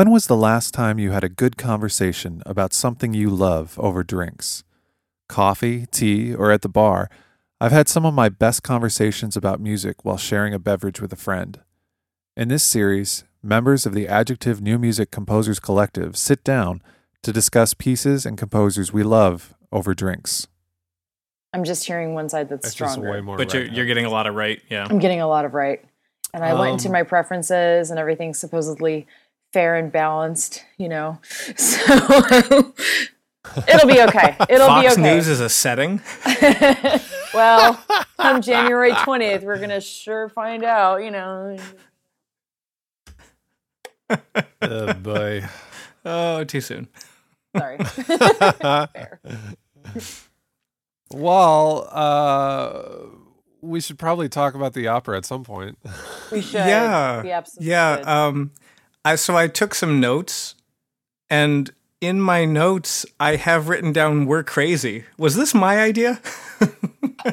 [0.00, 4.02] When was the last time you had a good conversation about something you love over
[4.02, 4.64] drinks?
[5.28, 7.10] Coffee, tea, or at the bar?
[7.60, 11.16] I've had some of my best conversations about music while sharing a beverage with a
[11.16, 11.60] friend.
[12.34, 16.80] In this series, members of the Adjective New Music Composers Collective sit down
[17.22, 20.46] to discuss pieces and composers we love over drinks.
[21.52, 23.12] I'm just hearing one side that's That's just stronger.
[23.12, 23.36] way more.
[23.36, 24.62] But you're you're getting a lot of right.
[24.70, 24.86] Yeah.
[24.88, 25.84] I'm getting a lot of right.
[26.32, 29.06] And I went into Um, my preferences and everything supposedly
[29.52, 31.18] fair and balanced, you know.
[33.56, 34.36] So it'll be okay.
[34.48, 34.94] It'll Fox be okay.
[34.94, 36.00] Fox News is a setting.
[37.34, 37.82] well,
[38.18, 41.56] come January 20th, we're going to sure find out, you know.
[44.62, 45.42] Oh boy.
[46.04, 46.88] Oh, too soon.
[47.56, 47.78] Sorry.
[47.78, 49.20] fair.
[51.12, 52.82] Well, uh,
[53.62, 55.78] we should probably talk about the opera at some point.
[56.30, 56.54] We should.
[56.54, 57.22] Yeah.
[57.22, 57.96] We absolutely Yeah.
[57.96, 58.06] should.
[58.08, 58.50] Um,
[59.04, 60.54] I so I took some notes,
[61.28, 61.70] and
[62.00, 66.20] in my notes I have written down "We're crazy." Was this my idea?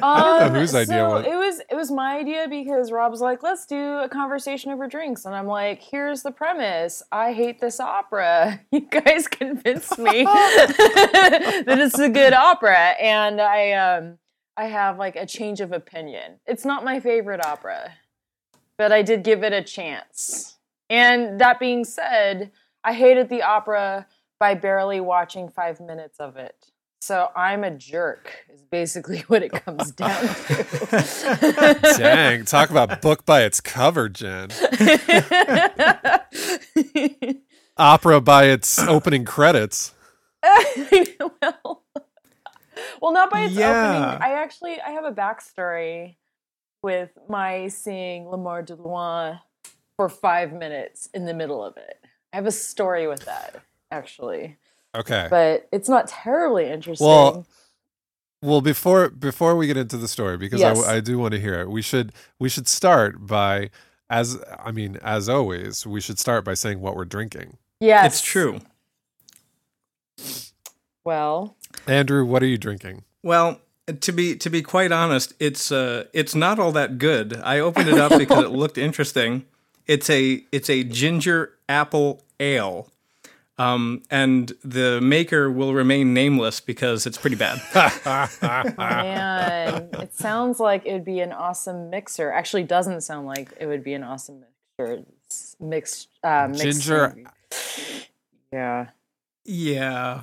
[0.02, 3.64] Um, whose idea so was- it was it was my idea because Rob's like, let's
[3.64, 7.02] do a conversation over drinks, and I'm like, here's the premise.
[7.10, 8.60] I hate this opera.
[8.70, 14.18] You guys convinced me that it's a good opera, and I um
[14.58, 16.38] I have like a change of opinion.
[16.46, 17.94] It's not my favorite opera,
[18.76, 20.57] but I did give it a chance.
[20.90, 22.50] And that being said,
[22.84, 24.06] I hated the opera
[24.40, 26.70] by barely watching five minutes of it.
[27.00, 31.94] So I'm a jerk, is basically what it comes down to.
[31.98, 34.48] Dang, talk about book by its cover, Jen.
[37.76, 39.94] Opera by its opening credits.
[40.42, 41.84] well,
[43.00, 43.70] well, not by its Yeah.
[43.70, 44.22] opening.
[44.22, 46.16] I actually I have a backstory
[46.82, 49.38] with my seeing L'Amour de Loin
[49.98, 51.98] for five minutes in the middle of it.
[52.32, 53.56] I have a story with that
[53.90, 54.56] actually,
[54.94, 55.26] Okay.
[55.28, 57.06] but it's not terribly interesting.
[57.06, 57.46] Well,
[58.40, 60.86] Well, before before we get into the story, because Yes.
[60.86, 63.70] I, I do want to hear it, we should we should start by
[64.08, 67.56] as I mean as always we should start by saying what we're drinking.
[67.80, 68.60] yes, It's true.
[71.04, 71.56] Well,
[71.88, 73.02] Andrew, what are you drinking?
[73.24, 73.60] Well,
[74.00, 77.36] to be to be quite honest, it's uh it's not all that good.
[77.42, 79.46] I opened it up because it looked interesting.
[79.88, 82.90] It's a it's a ginger apple ale.
[83.60, 87.60] Um, and the maker will remain nameless because it's pretty bad.
[88.78, 92.30] man, it sounds like it would be an awesome mixer.
[92.30, 94.44] Actually, doesn't sound like it would be an awesome
[94.78, 95.02] mixer.
[95.24, 97.16] It's mixed, uh, mixed Ginger-
[98.52, 98.90] Yeah.
[99.44, 100.22] yeah.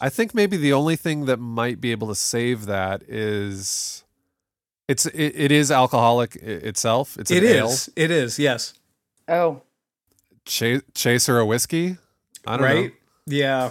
[0.00, 4.02] I think maybe the only thing that might be able to save that is
[4.88, 7.16] it's it, it is alcoholic itself.
[7.16, 7.68] It's an It ale.
[7.68, 7.88] is.
[7.96, 8.74] It is, yes.
[9.28, 9.62] Oh,
[10.44, 11.96] Cha- chaser a whiskey.
[12.46, 12.84] I don't Right?
[12.84, 12.90] know.
[13.26, 13.70] Yeah.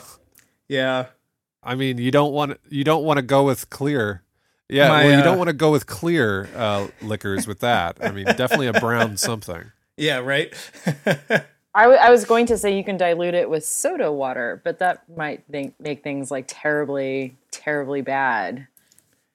[0.67, 1.05] Yeah.
[1.63, 4.21] I mean, you don't want you don't want to go with clear.
[4.67, 7.97] Yeah, My, well, you uh, don't want to go with clear uh, liquors with that.
[8.01, 9.63] I mean, definitely a brown something.
[9.95, 10.53] Yeah, right?
[11.75, 14.79] I, w- I was going to say you can dilute it with soda water, but
[14.79, 18.67] that might think, make things like terribly, terribly bad.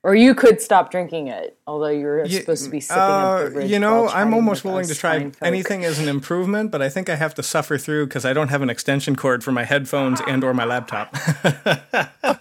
[0.03, 3.65] Or you could stop drinking it, although you're Ye- supposed to be sipping uh, a.
[3.67, 7.11] You know, while I'm almost willing to try anything as an improvement, but I think
[7.11, 10.23] I have to suffer through because I don't have an extension cord for my headphones
[10.27, 11.15] and or my laptop.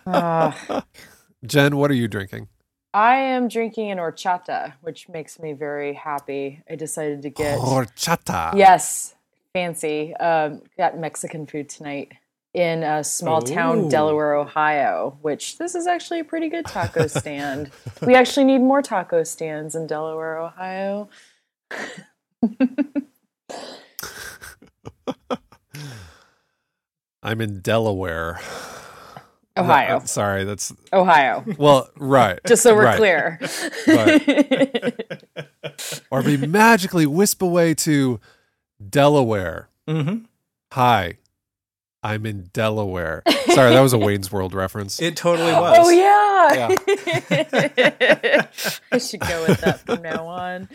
[0.07, 0.85] Ah.
[1.45, 2.47] Jen, what are you drinking?
[2.93, 6.63] I am drinking an horchata, which makes me very happy.
[6.69, 8.55] I decided to get Horchata.
[8.55, 9.15] yes,
[9.53, 10.15] fancy.
[10.15, 12.13] Um, got Mexican food tonight
[12.53, 15.17] in a small town, Delaware, Ohio.
[15.21, 17.71] Which this is actually a pretty good taco stand.
[18.01, 21.09] we actually need more taco stands in Delaware, Ohio.
[27.21, 28.39] I'm in Delaware.
[29.57, 31.43] Ohio, Uh, sorry, that's Ohio.
[31.57, 32.39] well, right.
[32.47, 32.97] Just so we're right.
[32.97, 33.39] clear.
[36.11, 38.19] Or we magically wisp away to
[38.89, 39.69] Delaware.
[39.87, 40.19] hmm
[40.73, 41.17] Hi,
[42.01, 43.23] I'm in Delaware.
[43.53, 45.01] Sorry, that was a Wayne's World reference.
[45.01, 45.77] It totally was.
[45.79, 46.75] Oh yeah.
[48.91, 50.69] I should go with that from now on.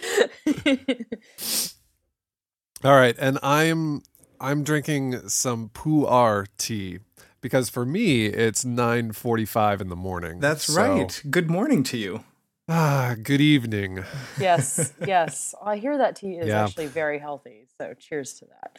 [2.85, 4.03] All right, and I'm
[4.41, 6.99] I'm drinking some pu'er tea
[7.41, 10.41] because for me it's 9:45 in the morning.
[10.41, 11.23] That's So- right.
[11.31, 12.25] Good morning to you.
[12.69, 14.05] Ah, good evening.
[14.41, 15.55] yes, yes.
[15.63, 16.65] I hear that tea is Yeah.
[16.65, 17.67] actually very healthy.
[17.79, 18.79] So cheers to that.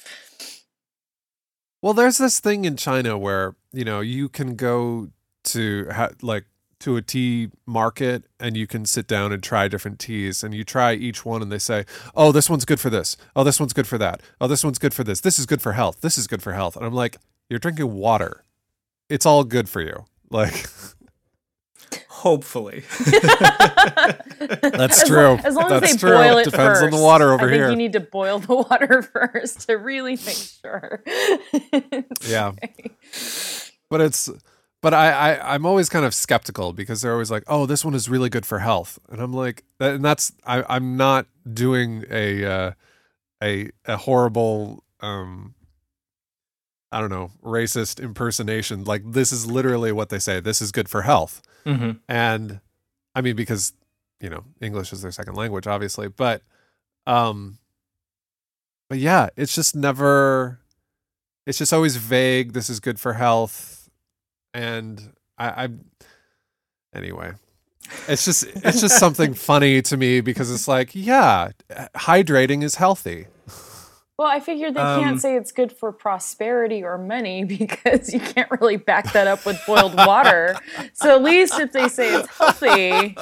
[1.86, 5.10] Well, there's this thing in China where, you know, you can go
[5.44, 6.46] to ha- like
[6.80, 10.64] to a tea market and you can sit down and try different teas and you
[10.64, 11.86] try each one and they say,
[12.16, 13.18] "Oh, this one's good for this.
[13.36, 14.22] Oh, this one's good for that.
[14.42, 15.22] Oh, this one's good for this.
[15.22, 16.02] This is good for health.
[16.02, 17.18] This is good for health." And I'm like,
[17.52, 18.44] "You're drinking water.
[19.08, 20.66] It's all good for you." Like
[22.26, 22.84] Hopefully.
[24.40, 25.28] that's As true.
[25.28, 26.10] long, as long that's as they true.
[26.18, 26.84] boil it Depends first.
[26.84, 27.70] on the water over I think here.
[27.70, 31.04] you need to boil the water first to really make sure.
[32.28, 32.54] yeah.
[33.92, 34.28] But it's
[34.82, 37.94] but I, I I'm always kind of skeptical because they're always like, "Oh, this one
[37.94, 42.06] is really good for health," and I'm like, that, and that's I I'm not doing
[42.10, 42.72] a uh,
[43.44, 45.54] a a horrible um
[46.92, 48.84] I don't know racist impersonation.
[48.84, 50.40] Like this is literally what they say.
[50.40, 52.60] This is good for health, hmm and
[53.16, 53.74] I mean because
[54.20, 56.42] you know English is their second language, obviously, but
[57.08, 57.58] um,
[58.90, 60.60] but yeah, it's just never.
[61.46, 62.54] It's just always vague.
[62.54, 63.90] This is good for health,
[64.54, 65.70] and I, I
[66.96, 67.34] anyway.
[68.08, 71.50] It's just it's just something funny to me because it's like, yeah,
[71.96, 73.28] hydrating is healthy.
[74.18, 78.20] Well, I figured they Um, can't say it's good for prosperity or money because you
[78.20, 80.56] can't really back that up with boiled water.
[80.94, 83.16] so at least if they say it's healthy,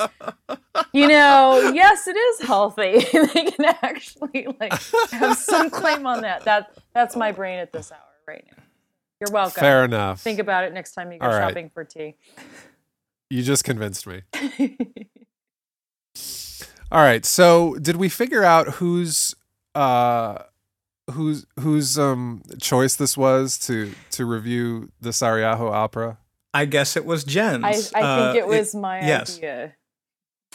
[0.94, 3.00] you know, yes, it is healthy.
[3.34, 4.74] they can actually like
[5.12, 6.44] have some claim on that.
[6.46, 8.64] That that's my brain at this hour right now.
[9.20, 9.62] You're welcome.
[9.62, 10.22] Fair enough.
[10.22, 11.40] Think about it next time you go right.
[11.48, 12.16] shopping for tea.
[13.30, 14.22] you just convinced me.
[16.92, 17.26] All right.
[17.26, 19.34] So, did we figure out who's
[19.74, 20.44] uh
[21.12, 26.18] whose whose um choice this was to to review the Saariaho opera?
[26.54, 27.64] I guess it was Jen's.
[27.64, 29.38] I, I think Uh, it was my yes.
[29.38, 29.74] idea.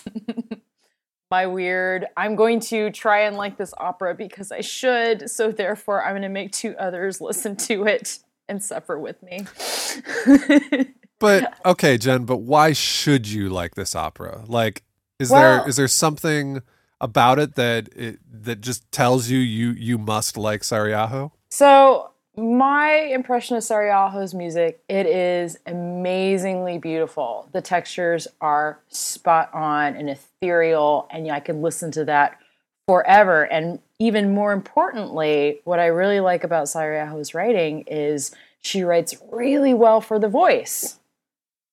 [1.31, 6.03] my weird, I'm going to try and like this opera because I should, so therefore
[6.05, 9.47] I'm going to make two others listen to it and suffer with me.
[11.21, 14.45] But okay, Jen, but why should you like this opera?
[14.47, 14.85] Like
[15.19, 16.63] is Well- there is there something
[17.01, 21.31] about it that it that just tells you you you must like Saariaho?
[21.51, 27.49] So my impression of Saariaho's music, it is amazingly beautiful.
[27.53, 32.39] The textures are spot on and ethereal, and I could listen to that
[32.87, 33.43] forever.
[33.45, 38.31] And even more importantly, what I really like about Saariaho's writing is
[38.61, 40.99] she writes really well for the voice.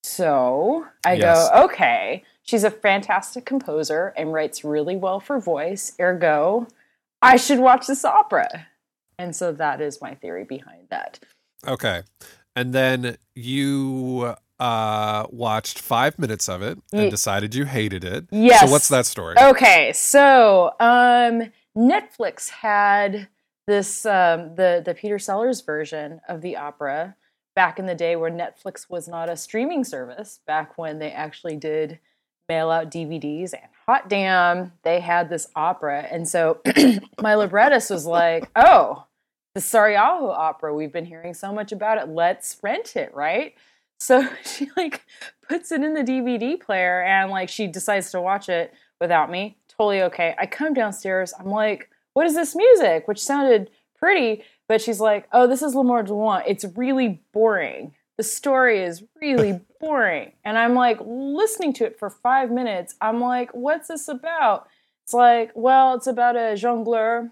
[0.04, 1.50] So I Yes.
[1.50, 5.94] go, okay, she's a fantastic composer and writes really well for voice.
[6.00, 6.68] Ergo,
[7.22, 8.68] I should watch this opera.
[9.18, 11.20] And so that is my theory behind that.
[11.68, 12.04] Okay.
[12.56, 18.26] And then you uh watched 5 minutes of it and Ye- decided you hated it.
[18.32, 18.62] Yes.
[18.62, 19.36] So what's that story?
[19.38, 23.28] Okay, so um, Netflix had
[23.68, 27.16] this um, the the Peter Sellars version of the opera
[27.56, 30.40] back in the day where Netflix was not a streaming service.
[30.48, 32.00] Back when they actually did
[32.50, 36.08] mail out DVDs, and hot damn, they had this opera.
[36.10, 36.62] And so
[37.22, 39.06] my librettist was like, "Oh,
[39.54, 40.74] the Saariaho opera.
[40.74, 42.10] We've been hearing so much about it.
[42.10, 43.56] Let's rent it, right?"
[44.00, 45.06] So she like
[45.48, 49.58] puts it in the DVD player and like she decides to watch it without me.
[49.68, 50.36] Totally okay.
[50.40, 51.34] I come downstairs.
[51.38, 53.08] I'm like, what is this music?
[53.08, 56.44] Which sounded pretty, but she's like, oh, this is L'Amour de Loin.
[56.48, 57.94] It's really boring.
[58.18, 60.34] The story is really boring.
[60.44, 62.96] And I'm like listening to it for five minutes.
[63.02, 64.68] I'm like, what's this about?
[65.06, 67.32] It's like, well, it's about a jongleur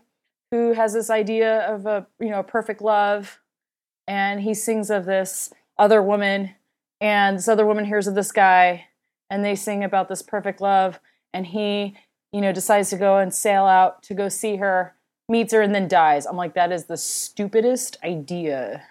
[0.53, 3.39] who has this idea of a you know perfect love,
[4.07, 6.51] and he sings of this other woman,
[7.01, 8.85] and this other woman hears of this guy,
[9.31, 10.99] and they sing about this perfect love,
[11.33, 11.97] and he
[12.31, 14.93] you know decides to go and sail out to go see her,
[15.27, 16.27] meets her, and then dies.
[16.27, 18.83] I'm like, that is the stupidest idea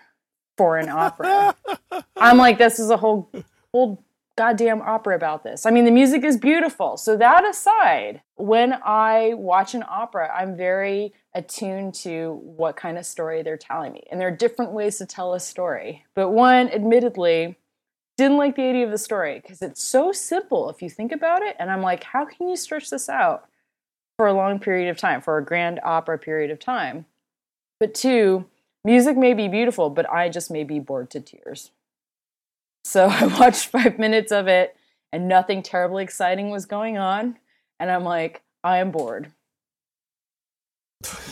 [0.62, 1.56] for an opera.
[2.16, 3.28] I'm like, this is a whole
[3.74, 4.04] whole
[4.36, 5.66] goddamn opera about this.
[5.66, 6.96] I mean, the music is beautiful.
[6.96, 13.04] So that aside, when I watch an opera, I'm very attuned to what kind of
[13.04, 14.04] story they're telling me.
[14.08, 16.04] And there are different ways to tell a story.
[16.14, 17.58] But one, admittedly,
[18.16, 21.42] didn't like the idea of the story because it's so simple if you think about
[21.42, 21.56] it.
[21.58, 23.48] And I'm like, how can you stretch this out
[24.16, 27.06] for a long period of time, for a grand opera period of time?
[27.80, 28.46] But two,
[28.84, 31.70] music may be beautiful, but I just may be bored to tears.
[32.84, 34.76] So I watched five minutes of it
[35.12, 37.38] and nothing terribly exciting was going on.
[37.78, 39.32] And I'm like, I am bored.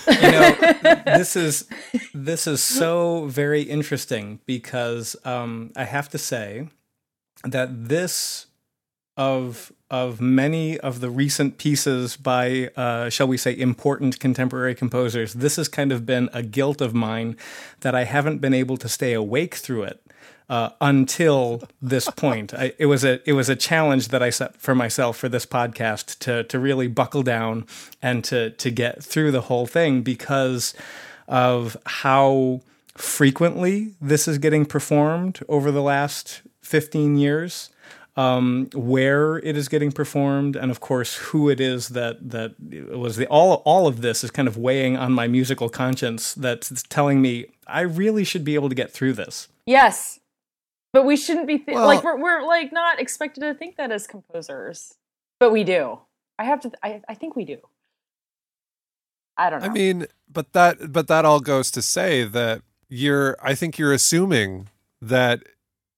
[0.08, 0.50] you know
[1.04, 1.68] this is
[2.12, 6.66] this is so very interesting because um, I have to say
[7.44, 8.46] that this
[9.16, 15.34] of of many of the recent pieces by uh, shall we say important contemporary composers
[15.34, 17.36] this has kind of been a guilt of mine
[17.80, 20.00] that I haven't been able to stay awake through it
[20.50, 22.52] uh, until this point.
[22.52, 25.46] I, it was a it was a challenge that I set for myself for this
[25.46, 27.66] podcast to to really buckle down
[28.02, 30.74] and to to get through the whole thing because
[31.28, 32.60] of how
[32.96, 37.70] frequently this is getting performed over the last 15 years
[38.16, 42.54] um, where it is getting performed, and of course who it is that that
[42.90, 46.34] was the all all of this is kind of weighing on my musical conscience.
[46.34, 49.48] That's telling me I really should be able to get through this.
[49.66, 50.18] Yes,
[50.92, 53.90] but we shouldn't be th- Well- like we're we're like not expected to think that
[53.92, 54.94] as composers,
[55.38, 56.00] but we do.
[56.38, 56.72] I have to.
[56.82, 57.58] I I think we do.
[59.36, 59.66] I don't know.
[59.66, 63.92] I mean, but that but that all goes to say that you're I think you're
[63.92, 64.68] assuming
[65.00, 65.44] that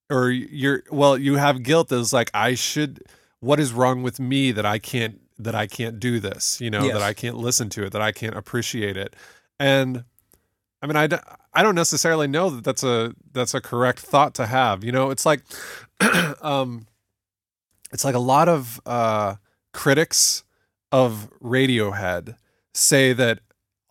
[0.09, 3.03] or you're well you have guilt as like I should
[3.39, 6.83] what is wrong with me that I can't that I can't do this, you know,
[6.85, 6.93] Yes.
[6.93, 9.15] that I can't listen to it, that I can't appreciate it.
[9.59, 10.03] And
[10.81, 10.95] I mean
[11.55, 14.83] I don't necessarily know that that's a that's a correct thought to have.
[14.83, 15.41] You know, it's like
[16.41, 16.87] um
[17.91, 19.35] it's like a lot of uh
[19.73, 20.43] critics
[20.91, 22.37] of Radiohead
[22.73, 23.39] say that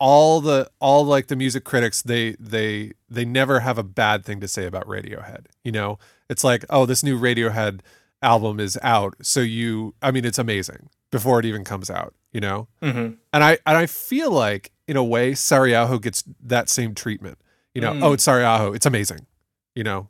[0.05, 4.41] all the all like the music critics they they they never have a bad thing
[4.41, 5.47] to say about Radiohead.
[5.63, 7.81] You know, it's like oh this new Radiohead
[8.21, 12.15] album is out, so you I mean it's amazing before it even comes out.
[12.33, 13.15] You know, Mm-hmm.
[13.33, 17.39] and I and I feel like in a way Saariaho gets that same treatment.
[17.75, 18.03] You know, Mm.
[18.03, 19.27] oh it's Saariaho, it's amazing.
[19.77, 20.09] You know,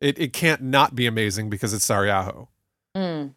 [0.00, 2.48] it it can't not be amazing because it's Saariaho.
[2.96, 3.34] Mm.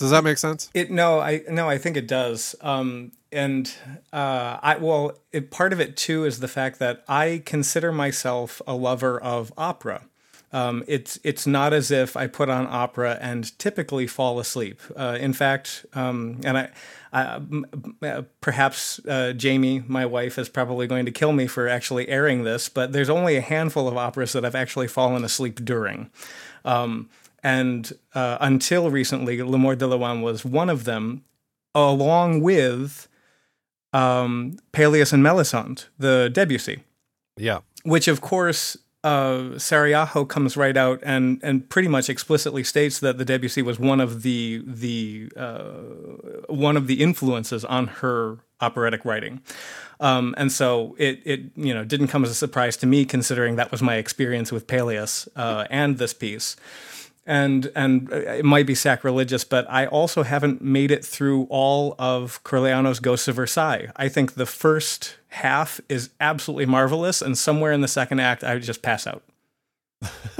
[0.00, 0.70] Does that make sense?
[0.72, 2.56] It no, I no, I think it does.
[2.62, 3.72] Um, and
[4.12, 8.62] uh, I well, it, part of it too is the fact that I consider myself
[8.66, 10.02] a lover of opera.
[10.52, 14.80] Um, it's it's not as if I put on opera and typically fall asleep.
[14.96, 16.70] Uh, in fact, um, and I,
[17.12, 22.08] I m- perhaps uh, Jamie, my wife, is probably going to kill me for actually
[22.08, 26.10] airing this, but there's only a handful of operas that I've actually fallen asleep during.
[26.64, 27.10] Um,
[27.42, 31.24] and uh, until recently, L'Amour de Loin was one of them,
[31.74, 33.08] along with
[33.92, 36.82] um, Pelléas and Melisande, the Debussy,
[37.36, 37.60] Yeah.
[37.82, 43.16] which of course uh, Saariaho comes right out and and pretty much explicitly states that
[43.16, 45.72] the Debussy was one of the the uh,
[46.48, 49.40] one of the influences on her operatic writing.
[50.00, 53.56] Um, and so it, it, you know, didn't come as a surprise to me, considering
[53.56, 56.56] that was my experience with Pelléas uh, and this piece
[57.30, 62.42] and and it might be sacrilegious, but I also haven't made it through all of
[62.42, 63.86] Corigliano's Ghosts of Versailles.
[63.94, 68.58] I think the first half is absolutely marvelous, and somewhere in the second act, I
[68.58, 69.22] just pass out.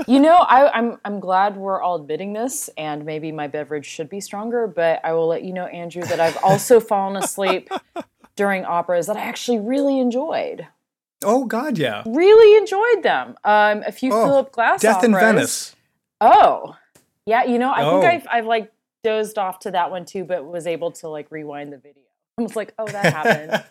[0.09, 4.11] You know, I, I'm I'm glad we're all admitting this, and maybe my beverage should
[4.11, 4.67] be stronger.
[4.67, 7.71] But I will let you know, Andrew, that I've also fallen asleep
[8.35, 10.67] during operas that I actually really enjoyed.
[11.23, 12.03] Oh God, yeah.
[12.05, 13.37] Really enjoyed them.
[13.45, 15.13] Um, a few Oh, Philip Glass Death in.
[15.13, 15.77] Venice.
[16.21, 16.77] Oh,
[17.31, 17.45] yeah.
[17.45, 18.01] You know, I Oh.
[18.01, 18.73] think I've I've like
[19.05, 22.03] dozed off to that one too, but was able to like rewind the video.
[22.39, 23.65] I was like, oh, that happened.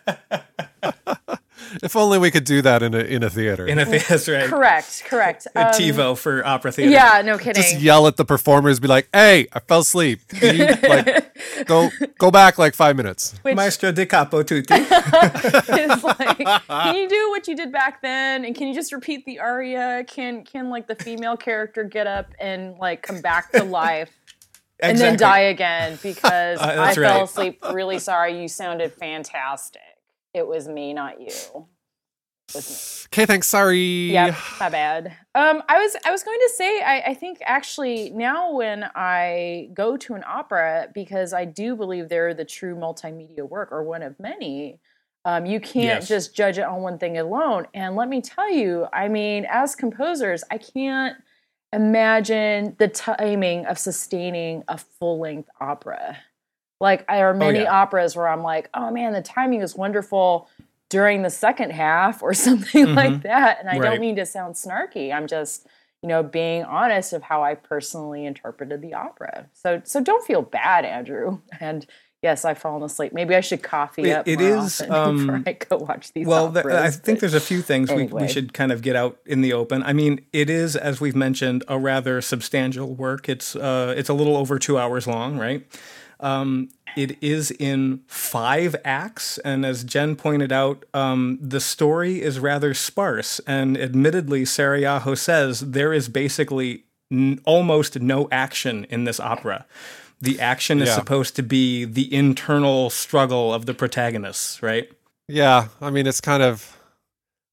[1.82, 3.66] If only we could do that in a in a theater.
[3.66, 4.46] In a that's right.
[4.48, 5.46] correct, correct.
[5.54, 6.90] A Um, TiVo for opera theater.
[6.92, 7.62] Yeah, no kidding.
[7.62, 10.20] Just yell at the performers, be like, "Hey, I fell asleep.
[10.42, 14.74] You like go go back like five minutes?" Which- Maestro di capo tutti.
[14.74, 18.44] like, can you do what you did back then?
[18.44, 20.04] And can you just repeat the aria?
[20.06, 24.10] Can can like the female character get up and like come back to life
[24.82, 27.60] and then die again because Uh, I that's fell asleep?
[27.72, 28.40] Really sorry.
[28.40, 29.82] You sounded fantastic.
[30.34, 31.26] It was me, not you.
[31.26, 33.06] It was me.
[33.12, 33.48] Okay, thanks.
[33.48, 33.78] Sorry.
[34.12, 35.06] Yeah, my bad.
[35.34, 39.70] Um, I was I was going to say I, I think actually now when I
[39.74, 44.02] go to an opera because I do believe they're the true multimedia work or one
[44.02, 44.80] of many.
[45.24, 46.08] Um, you can't Yes.
[46.08, 47.66] just judge it on one thing alone.
[47.74, 51.16] And let me tell you, I mean, as composers, I can't
[51.74, 56.16] imagine the timing of sustaining a full length opera.
[56.80, 57.80] Like there are many yeah.
[57.82, 60.48] operas where I'm like, oh man, the timing is wonderful
[60.88, 63.60] during the second half or something like that.
[63.60, 63.82] And I Right.
[63.90, 65.12] don't mean to sound snarky.
[65.14, 65.66] I'm just,
[66.02, 69.46] you know, being honest of how I personally interpreted the opera.
[69.52, 71.40] So so don't feel bad, Andrew.
[71.60, 71.86] And
[72.22, 73.12] yes, I've fallen asleep.
[73.12, 76.48] Maybe I should coffee It- up it is, um, before I go watch these Well,
[76.48, 76.64] the.
[76.82, 79.52] I think there's a few things we, we should kind of get out in the
[79.52, 79.82] open.
[79.82, 83.28] I mean, it is, as we've mentioned, a rather substantial work.
[83.28, 85.66] It's uh, it's a little over two hours long, right?
[86.20, 92.38] Um, it is in five acts, and as Jen pointed out, um, the story is
[92.40, 93.40] rather sparse.
[93.46, 99.66] And admittedly, Saariaho says there is basically n- almost no action in this opera.
[100.20, 100.96] The action is Yeah.
[100.96, 104.90] supposed to be the internal struggle of the protagonists, right?
[105.28, 105.68] Yeah.
[105.80, 106.76] I mean, it's kind of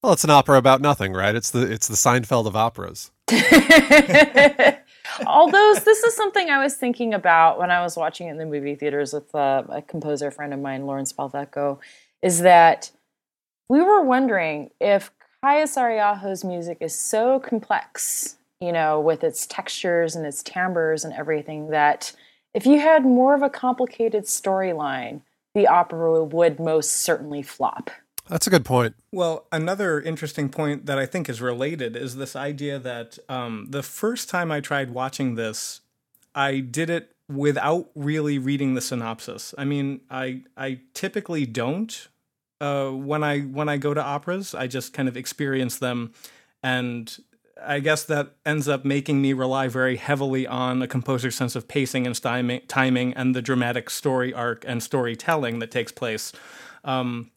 [0.03, 1.35] well, it's an opera about nothing, right?
[1.35, 3.11] It's the it's the Seinfeld of operas.
[5.25, 8.45] Although this is something I was thinking about when I was watching it in the
[8.45, 11.79] movie theaters with uh, a composer friend of mine, Lawrence Balvecco,
[12.21, 12.91] is that
[13.69, 15.11] we were wondering if
[15.43, 21.13] Kaija Saariaho's music is so complex, you know, with its textures and its timbres and
[21.13, 22.13] everything, that
[22.53, 25.21] if you had more of a complicated storyline,
[25.53, 27.91] the opera would most certainly flop.
[28.29, 28.95] That's a good point.
[29.11, 33.83] Well, another interesting point that I think is related is this idea that um, the
[33.83, 35.81] first time I tried watching this,
[36.35, 39.53] I did it without really reading the synopsis.
[39.57, 42.07] I mean, I I typically don't
[42.61, 44.53] uh, when I when I go to operas.
[44.53, 46.13] I just kind of experience them,
[46.61, 47.17] and
[47.61, 51.67] I guess that ends up making me rely very heavily on a composer's sense of
[51.67, 56.33] pacing and timing timing and the dramatic story arc and storytelling that takes place.
[56.83, 57.31] Um,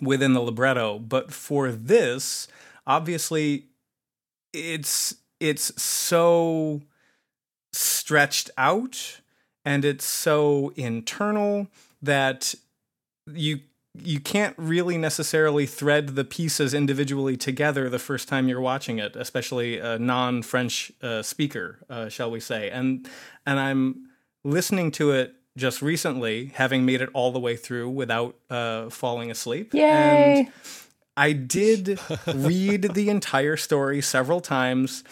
[0.00, 0.98] within the libretto.
[0.98, 2.48] But for this,
[2.86, 3.66] obviously,
[4.52, 6.82] it's it's so
[7.72, 9.20] stretched out
[9.64, 11.66] and it's so internal
[12.00, 12.54] that
[13.32, 13.60] you
[14.02, 19.16] you can't really necessarily thread the pieces individually together the first time you're watching it,
[19.16, 22.70] especially a non-French uh, speaker, uh, shall we say?
[22.70, 23.08] And
[23.46, 24.08] and I'm
[24.44, 29.30] listening to it just recently, having made it all the way through without uh, falling
[29.30, 29.72] asleep.
[29.74, 30.46] Yay!
[30.46, 30.52] And
[31.16, 35.02] I did read the entire story several times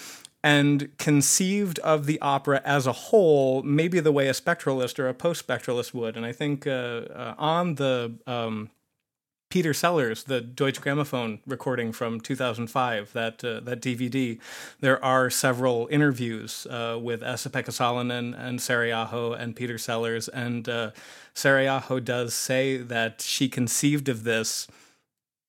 [0.43, 5.15] and conceived of the opera as a whole, maybe the way a spectralist or a
[5.15, 6.19] post spectralist would.
[6.19, 8.71] And I think uh, uh, on the um,
[9.55, 14.37] Peter Sellars, the Deutsche Grammophon recording from 2005, that uh, that DVD,
[14.81, 20.91] there are several interviews uh, with Esa-Pekka Salonen and Saariaho and Peter Sellars, and uh,
[22.03, 24.67] does say that she conceived of this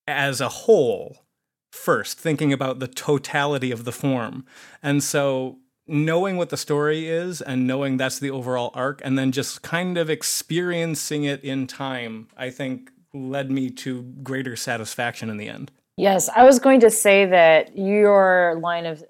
[0.05, 1.23] as a whole
[1.71, 4.45] first, thinking about the totality of the form,
[4.83, 5.57] and so
[5.87, 9.97] knowing what the story is and knowing that's the overall arc and then just kind
[9.97, 15.71] of experiencing it in time i think led me to greater satisfaction in the end.
[15.97, 19.03] Yes, I was going to say that your line of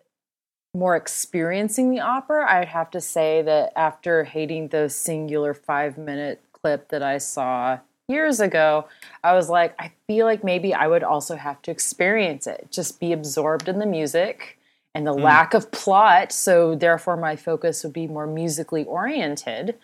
[0.76, 6.44] more experiencing the opera, I'd have to say that after hating the singular five minute
[6.52, 8.88] clip that I saw years ago,
[9.24, 13.00] I was like, I feel like maybe I would also have to experience it, just
[13.00, 14.60] be absorbed in the music
[14.94, 15.22] and the mm.
[15.22, 16.32] lack of plot.
[16.32, 19.76] So, therefore, my focus would be more musically oriented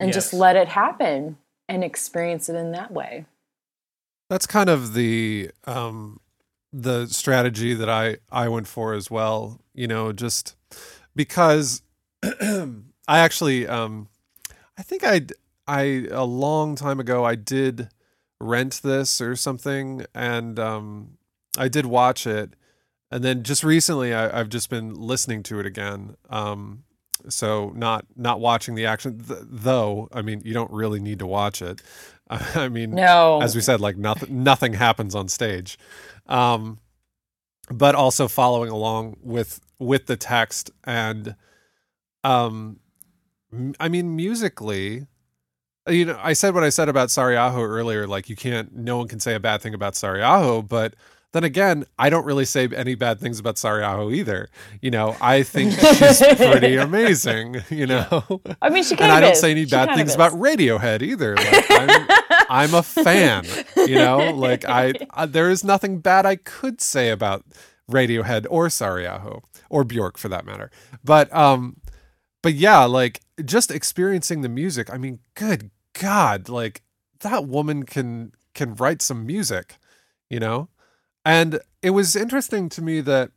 [0.00, 0.14] and yes.
[0.14, 1.36] just let it happen
[1.68, 3.26] and experience it in that way.
[4.32, 6.18] That's kind of the um,
[6.72, 9.60] the strategy that I I went for as well.
[9.74, 10.56] You know, just
[11.14, 11.82] because
[12.22, 12.64] I
[13.06, 14.08] actually um,
[14.78, 15.26] I think I
[15.68, 17.90] I a long time ago I did
[18.40, 21.18] rent this or something, and um,
[21.58, 22.54] I did watch it,
[23.10, 26.16] and then just recently I, have just been listening to it again.
[26.30, 26.84] Um,
[27.28, 30.08] so not not watching the action, th- though.
[30.12, 31.82] I mean, you don't really need to watch it.
[32.30, 33.40] I mean, no.
[33.42, 35.78] as we said, like nothing nothing happens on stage,
[36.26, 36.78] um,
[37.70, 41.34] but also following along with with the text and,
[42.24, 42.78] um,
[43.80, 45.06] I mean, musically,
[45.88, 48.06] you know, I said what I said about Saariaho earlier.
[48.06, 50.94] Like, you can't, no one can say a bad thing about Saariaho, but
[51.32, 54.48] then again, I don't really say any bad things about Saariaho either.
[54.82, 57.62] You know, I think she's pretty amazing.
[57.70, 61.02] You know, I mean, she and I don't say any she bad things about Radiohead
[61.02, 61.36] either.
[61.52, 62.06] Like, I'm,
[62.48, 63.44] I'm, a fan.
[63.76, 67.44] You know, like I, I, there is nothing bad I could say about
[67.90, 70.70] Radiohead or Saariaho or Bjork for that matter.
[71.02, 71.78] But um,
[72.42, 74.92] but yeah, like just experiencing the music.
[74.92, 76.82] I mean, good God, like
[77.20, 79.76] that woman can can write some music.
[80.28, 80.68] You know
[81.24, 83.30] and it was interesting to me that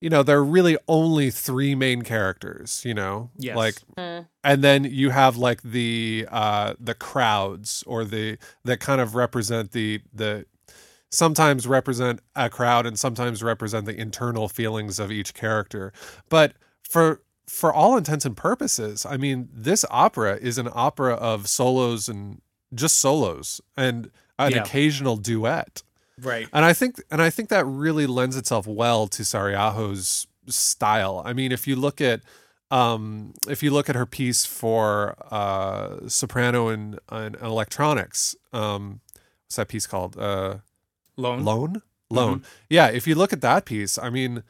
[0.00, 3.56] you know there are really only three main characters you know yes.
[3.56, 4.26] like mm.
[4.44, 9.72] and then you have like the uh the crowds or the that kind of represent
[9.72, 10.44] the the
[11.10, 15.92] sometimes represent a crowd and sometimes represent the internal feelings of each character
[16.28, 21.48] but for for all intents and purposes i mean this opera is an opera of
[21.48, 22.40] solos and
[22.74, 24.60] just solos and an yeah.
[24.60, 25.82] occasional duet
[26.20, 26.48] Right.
[26.52, 31.22] And I think and I think that really lends itself well to Saariaho's style.
[31.24, 32.20] I mean, if you look at
[32.70, 39.00] um, if you look at her piece for uh, soprano and, and electronics, um,
[39.44, 40.16] what's that piece called?
[40.18, 40.58] Uh,
[41.16, 41.44] Lonh.
[41.44, 41.82] Lonh.
[42.10, 42.40] Lonh.
[42.40, 42.48] Mm-hmm.
[42.70, 42.88] Yeah.
[42.88, 44.42] If you look at that piece, I mean,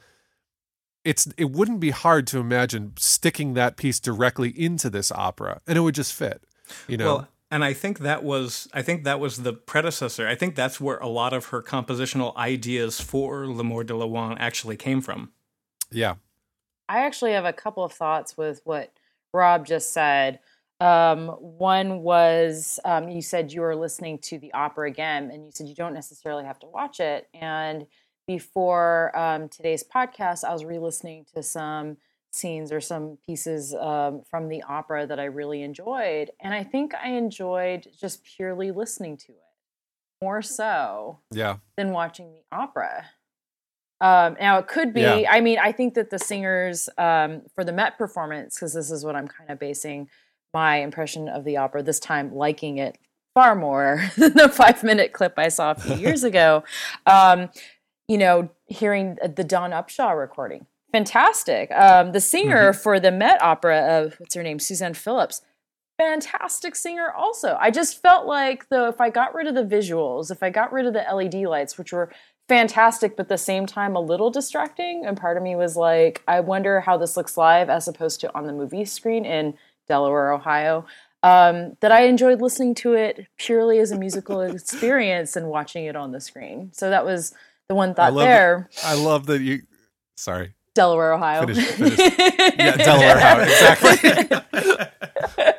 [1.03, 5.77] it's it wouldn't be hard to imagine sticking that piece directly into this opera, and
[5.77, 6.43] it would just fit.
[6.87, 7.15] You know.
[7.15, 10.27] Well, and I think that was I think that was the predecessor.
[10.27, 14.75] I think that's where a lot of her compositional ideas for L'Amour de Loin actually
[14.77, 15.31] came from.
[15.91, 16.15] Yeah.
[16.89, 18.91] I actually have a couple of thoughts with what
[19.33, 20.39] Rob just said.
[20.79, 25.51] Um, one was um, you said you were listening to the opera again, and you
[25.51, 27.27] said you don't necessarily have to watch it.
[27.33, 27.87] And
[28.27, 31.97] before um, today's podcast, I was re listening to some
[32.37, 36.31] scenes or some pieces um, from the opera that I really enjoyed.
[36.39, 39.41] And I think I enjoyed just purely listening to it
[40.21, 41.57] more so Yeah.
[41.75, 43.05] than watching the opera.
[43.99, 45.01] Um, now it could be.
[45.01, 45.27] Yeah.
[45.31, 49.03] I mean, I think that the singers um, for the Met performance, because this is
[49.03, 50.09] what I'm kind of basing
[50.53, 52.97] my impression of the opera this time, liking it
[53.33, 56.63] far more than the five minute clip I saw a few years ago.
[57.05, 57.49] Um,
[58.07, 61.71] you know, hearing the Dawn Upshaw recording, fantastic.
[61.71, 65.41] Um, the singer for the Met Opera of what's her name, Suzanne Phillips,
[65.97, 67.57] fantastic singer also.
[67.59, 70.71] I just felt like though if I got rid of the visuals, if I got
[70.71, 72.11] rid of the LED lights, which were
[72.47, 76.23] fantastic but at the same time a little distracting, and part of me was like,
[76.27, 79.55] I wonder how this looks live as opposed to on the movie screen in
[79.87, 80.85] Delaware, Ohio.
[81.23, 85.95] Um, that I enjoyed listening to it purely as a musical experience and watching it
[85.95, 86.69] on the screen.
[86.73, 87.33] So that was
[87.69, 88.69] the one thought love there.
[88.83, 89.63] I love that you.
[90.15, 90.53] Sorry.
[90.77, 91.47] Delaware, Ohio.
[91.47, 91.97] Finish- finish.
[91.97, 93.17] Yeah, Delaware.
[93.17, 94.37] Ohio, Exactly.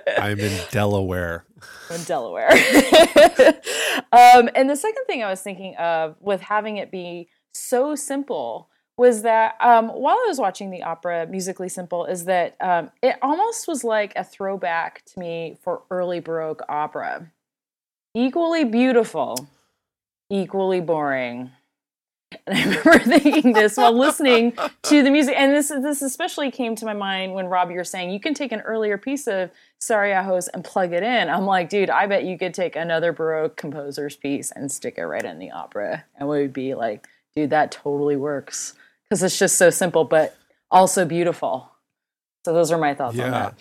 [0.19, 1.45] I'm in Delaware.
[1.93, 2.51] in Delaware.
[4.13, 8.69] um, and the second thing I was thinking of with having it be so simple
[8.97, 13.17] was that um, while I was watching the opera, musically simple, is that um, it
[13.21, 17.33] almost was like a throwback to me for early Baroque opera.
[18.15, 19.49] Equally beautiful,
[20.31, 21.51] equally boring.
[22.47, 26.75] And I remember thinking this while listening to the music, and this this especially came
[26.77, 29.51] to my mind when Rob, you were saying you can take an earlier piece of
[29.81, 31.29] Saariaho's and plug it in.
[31.29, 35.05] I'm like, dude, I bet you could take another Baroque composer's piece and stick it
[35.05, 38.75] right in the opera, and we would be like, dude, that totally works
[39.09, 40.37] because it's just so simple, but
[40.71, 41.71] also beautiful.
[42.45, 43.59] So those are my thoughts on that.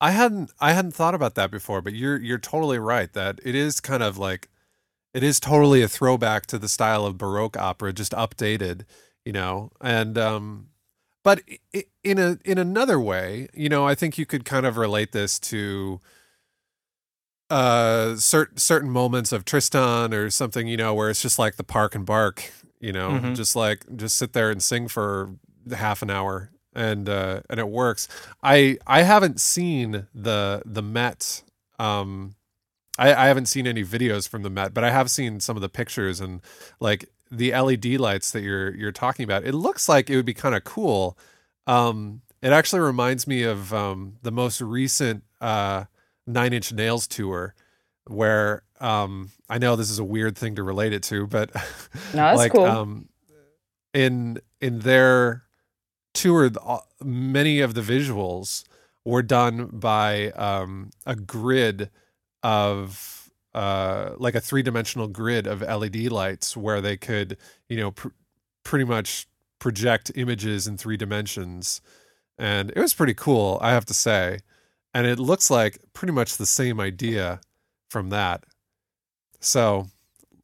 [0.00, 3.54] I hadn't I hadn't thought about that before, but you're you're totally right that it
[3.54, 4.48] is kind of like
[5.16, 8.84] it is totally a throwback to the style of baroque opera just updated,
[9.24, 9.70] you know.
[9.80, 10.68] And um
[11.24, 11.42] but
[12.04, 15.38] in a in another way, you know, I think you could kind of relate this
[15.40, 16.00] to
[17.50, 21.64] uh certain certain moments of Tristan or something, you know, where it's just like the
[21.64, 22.42] park and bark,
[22.80, 23.34] you know, Mhm.
[23.36, 25.30] just like just sit there and sing for
[25.74, 28.08] half an hour and uh and it works.
[28.42, 31.42] I I haven't seen the the Met
[31.78, 32.34] um
[32.98, 35.62] I, I haven't seen any videos from the Met, but I have seen some of
[35.62, 36.40] the pictures and
[36.80, 39.44] like the LED lights that you're you're talking about.
[39.44, 41.18] It looks like it would be kind of cool.
[41.66, 45.84] Um it actually reminds me of um the most recent uh
[46.26, 47.54] Nine Inch Nails tour
[48.06, 51.60] where um I know this is a weird thing to relate it to, but No,
[52.12, 52.64] that's like cool.
[52.64, 53.08] um
[53.92, 55.42] in in their
[56.14, 56.50] tour
[57.02, 58.64] many of the visuals
[59.04, 61.90] were done by um a grid
[62.46, 67.36] of uh like a three-dimensional grid of LED lights where they could
[67.68, 68.08] you know pr-
[68.62, 69.26] pretty much
[69.58, 71.80] project images in three dimensions
[72.38, 74.38] and it was pretty cool I have to say
[74.94, 77.40] and it looks like pretty much the same idea
[77.90, 78.44] from that
[79.40, 79.88] so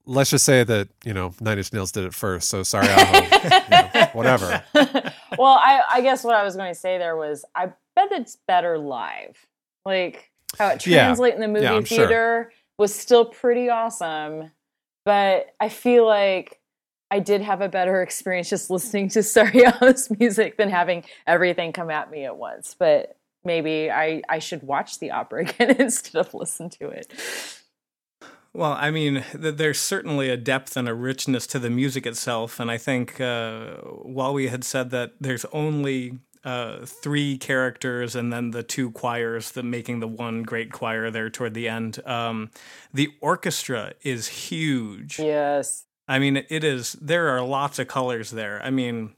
[0.05, 2.49] let's just say that you know Nine Inch Nails did it first.
[2.49, 3.21] So sorry, Aho.
[3.21, 4.65] you know, whatever.
[4.75, 8.37] well, I, I guess what I was going to say there was I bet it's
[8.49, 9.47] better live.
[9.85, 11.05] Like how it Yeah.
[11.07, 11.99] translates in the movie Yeah, I'm sure.
[12.07, 14.51] theater was still pretty awesome,
[15.05, 16.59] but I feel like
[17.11, 21.91] I did have a better experience just listening to Saariaho's music than having everything come
[21.91, 22.75] at me at once.
[22.79, 27.13] But maybe I, I should watch the opera again instead of listen to it.
[28.55, 32.61] Well, I mean, th- there's certainly a depth and a richness to the music itself,
[32.61, 38.33] and I think uh, while we had said that there's only uh, three characters and
[38.33, 42.51] then the two choirs that making the one great choir there toward the end, um,
[42.93, 45.19] the orchestra is huge.
[45.19, 45.87] Yes.
[46.09, 46.93] I mean, it is.
[46.95, 48.61] There are lots of colors there.
[48.63, 49.15] I mean,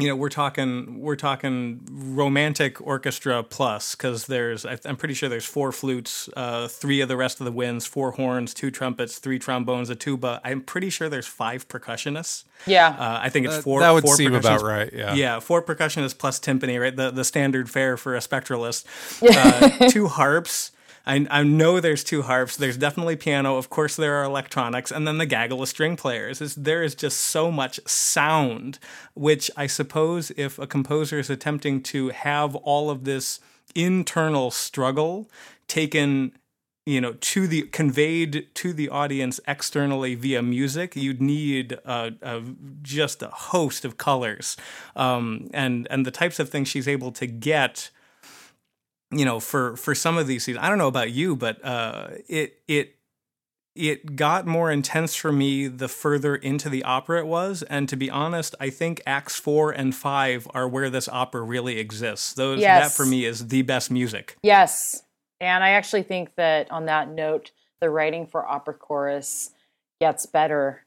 [0.00, 5.28] you know, we're talking we're talking romantic orchestra plus because there's I- I'm pretty sure
[5.28, 9.18] there's four flutes, uh, three of the rest of the winds, four horns, two trumpets,
[9.18, 10.40] three trombones, a tuba.
[10.44, 12.44] I'm pretty sure there's five percussionists.
[12.66, 12.88] Yeah.
[12.98, 13.80] Uh, I think it's That, four.
[13.80, 14.92] that would four seem about percussionists- right.
[14.92, 15.14] Yeah.
[15.14, 16.94] yeah, four percussionists plus timpani, right?
[16.94, 18.84] The the standard fare for a spectralist.
[19.38, 20.70] Uh, two harps.
[21.08, 22.56] I, I know there's two harps.
[22.56, 23.56] There's definitely piano.
[23.56, 26.42] Of course, there are electronics, and then the gaggle of string players.
[26.42, 28.78] It's, there is just so much sound,
[29.14, 33.40] which I suppose if a composer is attempting to have all of this
[33.74, 35.30] internal struggle
[35.66, 36.32] taken
[36.86, 42.42] you know to the conveyed to the audience externally via music you'd need a, a,
[42.80, 44.56] just a host of colors
[44.96, 47.90] um, and and the types of things she's able to get
[49.10, 52.08] you know for for some of these scenes i don't know about you but uh,
[52.28, 52.94] it it
[53.74, 57.96] it got more intense for me the further into the opera it was and to
[57.96, 62.60] be honest i think acts 4 and 5 are where this opera really exists those
[62.60, 62.90] Yes.
[62.90, 65.02] that for me is the best music Yes.
[65.40, 69.50] And I actually think that on that note, the writing for opera chorus
[70.00, 70.84] gets better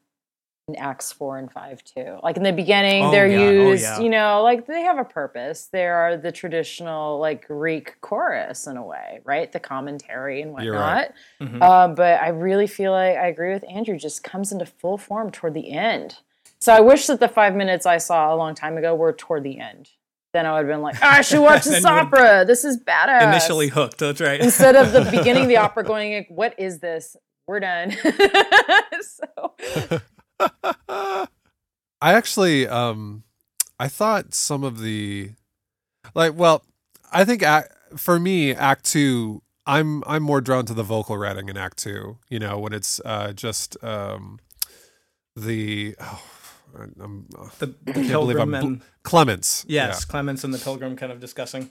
[0.68, 2.18] in Acts 4 and 5 too.
[2.22, 3.38] Like in the beginning, Oh, they're yeah.
[3.38, 4.00] Oh, used, yeah.
[4.00, 5.68] you know, like they have a purpose.
[5.72, 9.50] They are the traditional like Greek chorus in a way, right?
[9.50, 10.74] The commentary and whatnot.
[10.74, 11.10] right.
[11.40, 11.62] Mhm.
[11.62, 15.30] Um, but I really feel like I agree with Andrew, just comes into full form
[15.32, 16.18] toward the end.
[16.60, 19.42] So I wish that the five minutes I saw a long time ago were toward
[19.42, 19.88] the end.
[20.32, 22.44] Then I would have been like, "Ah, I should watch this opera.
[22.46, 23.22] This is badass.
[23.24, 26.78] initially hooked that's right Instead of the beginning of the opera going, like, what is
[26.78, 27.16] this?
[27.48, 27.90] We're done.
[29.02, 30.00] so
[30.88, 31.26] I
[32.00, 33.22] actually, um,
[33.78, 35.30] I thought some of the,
[36.14, 36.64] like, well,
[37.12, 41.48] I think act, for me, Act Two, I'm I'm more drawn to the vocal writing
[41.48, 42.18] in Act Two.
[42.28, 44.40] You know, when it's uh, just um,
[45.36, 45.94] the.
[46.00, 46.22] Oh,
[46.98, 47.26] I'm,
[47.58, 49.66] the, the I can't believe pilgrim bl- and Clemence.
[49.68, 51.68] yes clemence and the pilgrim kind of discussing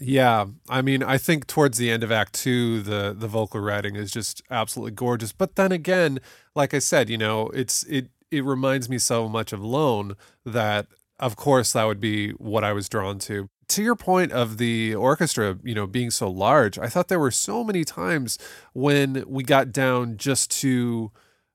[0.00, 3.94] Yeah, I mean, I think towards the end of Act Two, the the vocal writing
[3.96, 5.32] is just absolutely gorgeous.
[5.32, 6.18] But then again,
[6.54, 10.86] like I said, you know, it's it it reminds me so much of Lonh that,
[11.20, 13.48] of course, that would be what I was drawn to.
[13.68, 17.30] To your point of the orchestra, you know, being so large, I thought there were
[17.30, 18.36] so many times
[18.72, 21.12] when we got down just to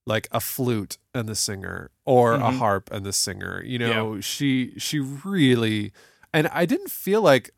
[0.07, 2.57] like a flute and the singer or a Mhm.
[2.57, 3.61] harp and the singer.
[3.63, 5.91] You know, she she really
[6.33, 7.51] and I didn't feel like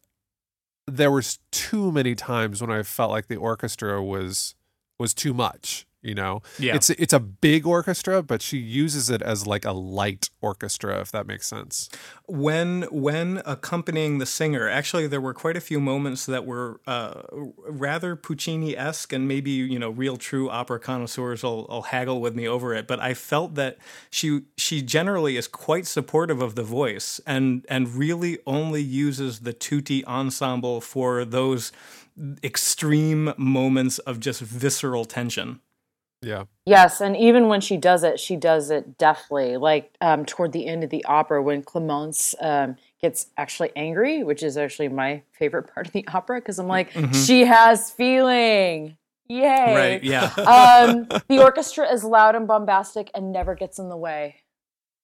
[0.95, 4.55] there was too many times when I felt like the orchestra was
[4.99, 5.87] was too much.
[6.01, 6.75] You know, yeah.
[6.75, 11.11] It's it's a big orchestra, but she uses it as like a light orchestra, if
[11.11, 11.89] that makes sense.
[12.27, 17.21] when when accompanying the singer actually there were quite a few moments that were uh,
[17.67, 22.47] rather puccini-esque and maybe you know real true opera connoisseurs will, will haggle with me
[22.47, 23.77] over it but i felt that
[24.09, 29.53] she she generally is quite supportive of the voice and and really only uses the
[29.53, 31.71] tutti ensemble for those
[32.43, 35.59] extreme moments of just visceral tension
[36.21, 39.57] Yeah, yes, and even when she does it, she does it deftly.
[39.57, 44.43] Like um, toward the end of the opera, when Clemence um, gets actually angry, which
[44.43, 48.97] is actually my favorite part of the opera, because I'm like, she has feeling.
[49.27, 49.73] Yay!
[49.73, 54.35] right yeah um, the orchestra is loud and bombastic and never gets in the way.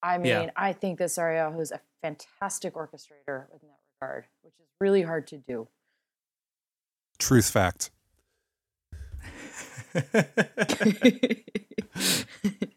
[0.04, 0.50] I mean, Yeah.
[0.56, 5.38] I think Saariaho is a fantastic orchestrator in that regard, which is really hard to
[5.38, 5.70] do.
[7.20, 7.90] truth fact.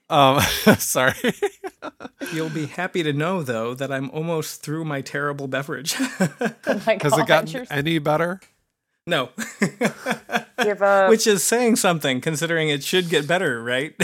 [0.08, 0.40] Um,
[0.78, 1.14] sorry.
[2.32, 5.94] You'll be happy to know, though, that I'm almost through my terrible beverage.
[6.66, 8.40] Oh my Has it God, gotten any better?
[9.06, 9.30] no.
[11.08, 13.94] Which is saying something, considering it should get better, right?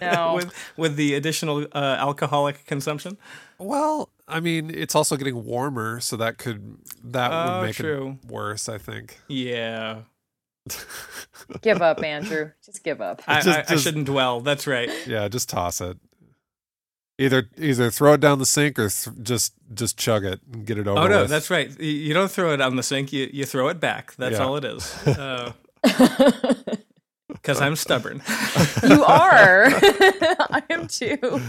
[0.00, 0.34] No.
[0.36, 3.16] with with the additional uh, alcoholic consumption.
[3.58, 8.18] Well, I mean, it's also getting warmer, so that could that Oh, would make true.
[8.24, 8.68] it worse.
[8.68, 9.18] I think.
[9.28, 10.02] Yeah,
[11.62, 12.50] give up, Andrew.
[12.64, 13.22] Just give up.
[13.26, 14.40] I, Just- I, I shouldn't dwell.
[14.40, 14.90] That's right.
[15.06, 15.96] Yeah, just toss it.
[17.18, 20.78] Either either throw it down the sink or th- just just chug it and get
[20.78, 21.30] it over Oh no, with.
[21.30, 21.78] that's right.
[21.78, 23.12] You don't throw it on the sink.
[23.12, 24.14] You you throw it back.
[24.16, 24.44] That's Yeah.
[24.44, 25.06] all it is.
[25.06, 25.52] Uh,
[27.28, 28.22] because I'm stubborn.
[28.88, 29.66] you are.
[29.70, 31.40] I am too.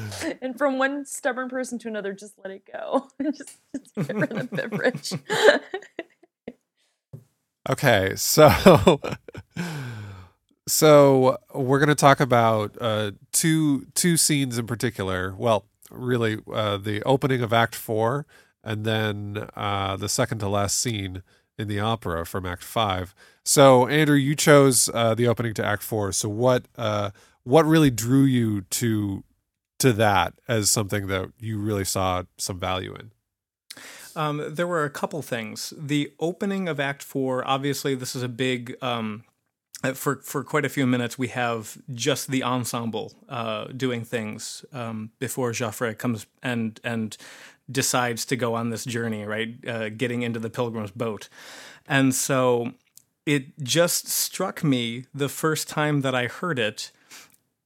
[0.42, 3.08] And from one stubborn person to another, just let it go.
[3.24, 3.58] just,
[3.96, 5.14] just get rid of the beverage.
[7.70, 9.00] Okay, so
[10.68, 15.36] so we're going to talk about uh, two two scenes in particular.
[15.38, 18.26] Well, really, uh, the opening of Act Four,
[18.64, 21.22] and then uh, the second to last scene
[21.58, 23.14] in the opera from Act Five.
[23.46, 26.12] So, Andrew, you chose uh, the opening to Act Four.
[26.14, 27.12] So, what uh,
[27.44, 29.24] what really drew you to
[29.80, 33.12] to that as something that you really saw some value in?
[34.16, 35.74] Um, there were a couple things.
[35.78, 38.76] The opening of Act Four, obviously, this is a big.
[38.82, 39.24] Um,
[39.84, 44.64] uh, for for quite a few minutes, we have just the ensemble uh, doing things
[44.74, 47.18] um, before Jaufré comes and and
[47.70, 49.56] decides to go on this journey, right?
[49.68, 51.30] Uh, getting into the pilgrim's boat,
[51.88, 52.74] and so
[53.26, 56.92] it just struck me the first time that I heard it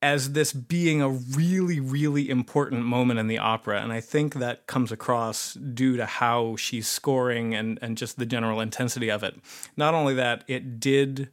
[0.01, 3.81] as this being a really, really important moment in the opera.
[3.81, 8.25] And I think that comes across due to how she's scoring and, and just the
[8.25, 9.35] general intensity of it.
[9.77, 11.29] Not only that, it did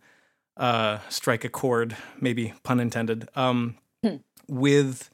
[0.57, 3.29] uh, strike a chord, maybe pun intended.
[3.35, 3.77] Um,
[4.49, 5.11] with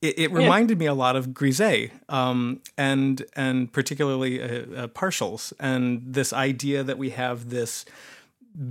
[0.00, 5.52] it, it reminded me a lot of Grisey, um, and and particularly uh, uh, Partiels,
[5.58, 7.84] and this idea that we have this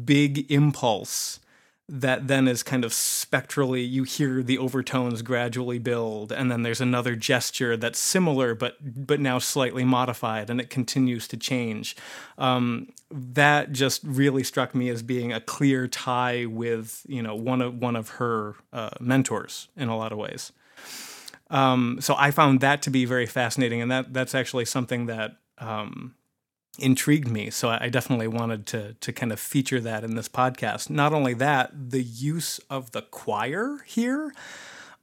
[0.06, 1.40] big impulse
[1.94, 6.80] that then is kind of spectrally you hear the overtones gradually build and then there's
[6.80, 11.98] another gesture that's similar but but now slightly modified and it continues to change.
[12.38, 17.62] Um, that just really struck me as being a clear tie with you know one
[17.62, 20.54] of one of her uh, mentors in a lot of ways.
[21.50, 25.36] Um, so I found that to be very fascinating and that that's actually something that
[25.58, 26.16] um,
[26.82, 27.50] intrigued me.
[27.50, 30.90] So I definitely wanted to to kind of feature that in this podcast.
[30.90, 34.34] Not only that, the use of the choir here.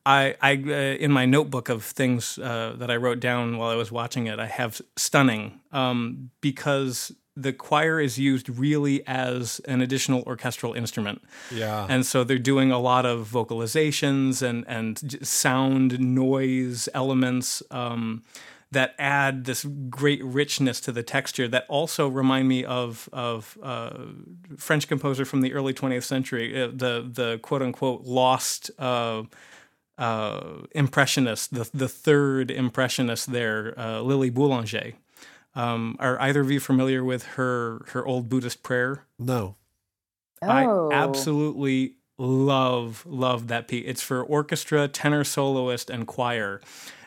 [0.07, 3.75] I, I uh, in my notebook of things uh, that I wrote down while I
[3.75, 9.81] was watching it, I have stunning um, because the choir is used really as an
[9.81, 11.23] additional orchestral instrument.
[11.55, 11.87] Yeah.
[11.89, 17.63] And so they're doing a lot of vocalizations and and sound noise elements.
[17.71, 18.25] Um,
[18.71, 23.99] that add this great richness to the texture that also remind me of of uh,
[24.57, 29.23] French composer from the early 20th century, uh, the the quote unquote lost uh,
[29.97, 34.93] uh, impressionist, the the third impressionist there, uh, Lili Boulanger.
[35.55, 39.07] Um, are either of you familiar with her her old Buddhist prayer?
[39.19, 39.57] No.
[40.43, 40.91] Oh.
[40.91, 43.85] I absolutely love love that piece.
[43.87, 46.61] It's for orchestra, tenor soloist, and choir,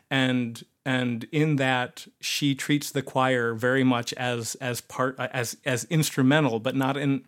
[0.09, 5.85] and and in that she treats the choir very much as as part as as
[5.85, 7.23] instrumental but not in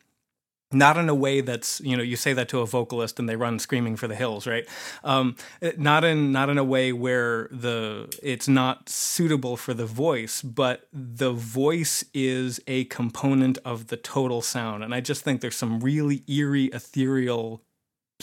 [0.74, 3.36] not in a way that's you know you say that to a vocalist and they
[3.36, 4.68] run screaming for the hills right?
[5.04, 5.36] Um,
[5.78, 10.88] not in not in a way where the it's not suitable for the voice but
[10.92, 14.84] the voice is a component of the total sound.
[14.84, 17.62] And i just think there's some really eerie ethereal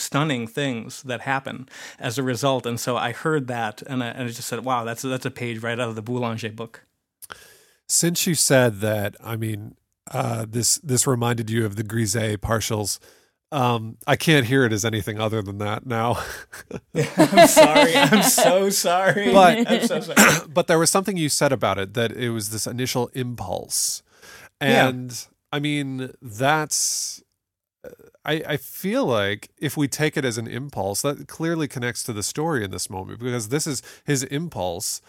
[0.01, 2.67] stunning things that happen as a result.
[2.67, 5.31] And so I heard that and I, and I just said, wow, that's, that's a
[5.31, 6.85] page right out of the Boulanger book.
[7.89, 9.75] Since you said that, I mean,
[10.13, 12.99] uh, this this reminded you of the Grisey Partiels.
[13.53, 16.23] Um, I can't hear it as anything other than that now.
[16.95, 17.97] I'm sorry.
[17.97, 19.33] I'm so sorry.
[19.33, 20.47] But- I'm so sorry.
[20.49, 24.03] but there was something you said about it that it was this initial impulse,
[24.63, 24.89] Yeah.
[24.89, 27.23] and I mean that's.
[28.25, 32.13] I, I feel like if we take it as an impulse, that clearly connects to
[32.13, 35.01] the story in this moment because this is his impulse,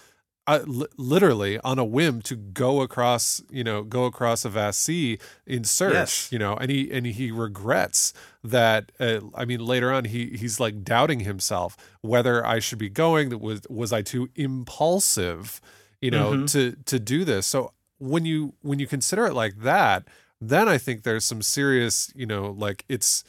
[0.47, 4.81] uh, li- literally on a whim to go across, you know, go across a vast
[4.81, 6.31] sea in search, Yes.
[6.31, 8.91] you know, and he and he regrets that.
[8.99, 13.29] Uh, I mean, later on, he he's like doubting himself whether I should be going.
[13.29, 15.61] That was was I too impulsive,
[16.01, 16.51] you know, Mhm.
[16.53, 17.45] to to do this.
[17.47, 20.07] So when you when you consider it like that,
[20.41, 23.23] then I think there's some serious, you know, like it's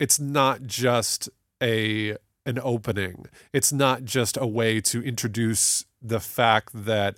[0.00, 1.28] it's not just
[1.62, 3.26] a an opening.
[3.52, 7.16] It's not just a way to introduce the fact that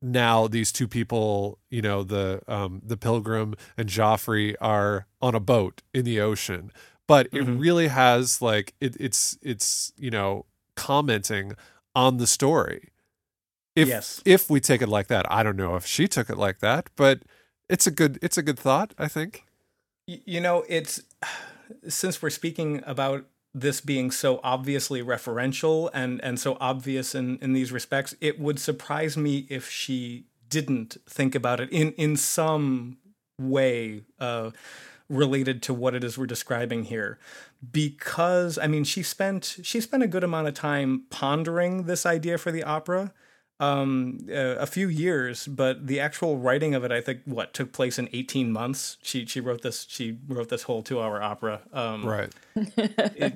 [0.00, 5.40] now these two people, you know, the um the pilgrim and Jaufré are on a
[5.40, 6.70] boat in the ocean.
[7.08, 7.60] But it Mhm.
[7.60, 10.46] really has like it, it's it's, you know,
[10.76, 11.54] commenting
[11.94, 12.90] on the story.
[13.74, 14.20] If Yes.
[14.24, 15.30] if we take it like that.
[15.32, 17.22] I don't know if she took it like that, but
[17.72, 19.44] it's a good it's a good thought, I think.
[20.06, 21.02] You know, it's
[21.88, 27.54] since we're speaking about this being so obviously referential and and so obvious in in
[27.54, 32.98] these respects, it would surprise me if she didn't think about it in in some
[33.40, 34.50] way uh,
[35.08, 37.18] related to what it is we're describing here
[37.70, 42.38] because i mean she spent she spent a good amount of time pondering this idea
[42.38, 43.12] for the opera
[43.60, 47.72] um uh, a few years but the actual writing of it i think what took
[47.72, 48.96] place in 18 months?
[49.02, 52.30] She she wrote this she wrote this whole 2 hour opera um Right.
[52.56, 53.34] it,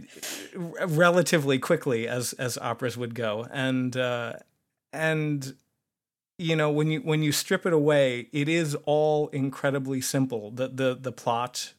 [0.87, 3.47] relatively quickly as as operas would go.
[3.53, 4.35] And uh
[4.93, 5.55] and
[6.39, 10.51] you know when you when you strip it away it is all incredibly simple.
[10.51, 11.75] The the the plot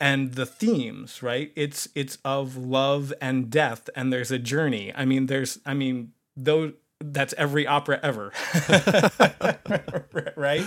[0.00, 1.52] and the themes right?
[1.56, 4.92] It's it's of love and death and there's a journey.
[4.94, 8.32] I mean there's i mean though that's every opera ever.
[10.36, 10.64] Right?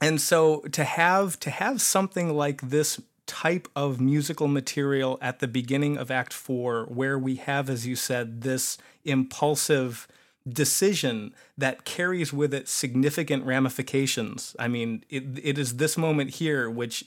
[0.00, 5.48] And so to have to have something like this type of musical material at the
[5.48, 10.08] beginning of act 4 where we have as you said this impulsive
[10.46, 14.54] decision that carries with it significant ramifications.
[14.58, 17.04] I mean it, it is this moment here which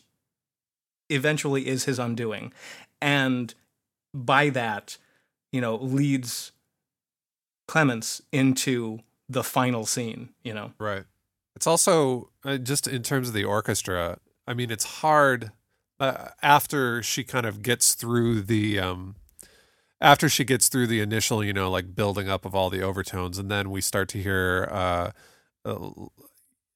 [1.10, 2.54] eventually is his undoing.
[3.02, 3.54] And
[4.14, 4.98] by that
[5.52, 6.54] you know leads
[7.68, 11.06] clemence into the final scene you know Right.
[11.56, 14.18] It's also uh, just in terms of the orchestra.
[14.46, 15.52] I mean, it's hard
[16.00, 19.16] uh, after she kind of gets through the um
[20.02, 23.38] after she gets through the initial you know like building up of all the overtones
[23.40, 25.12] and then we start to hear uh,
[25.64, 25.90] uh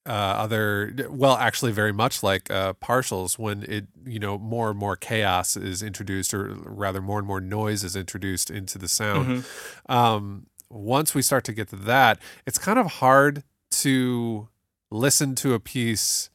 [0.05, 4.79] uh, other well actually very much like uh, Partiels when it you know more and
[4.79, 9.27] more chaos is introduced or rather more and more noise is introduced into the sound
[9.27, 9.93] Mhm.
[9.93, 14.47] um, once we start to get to that it's kind of hard to
[14.91, 16.29] listen to a piece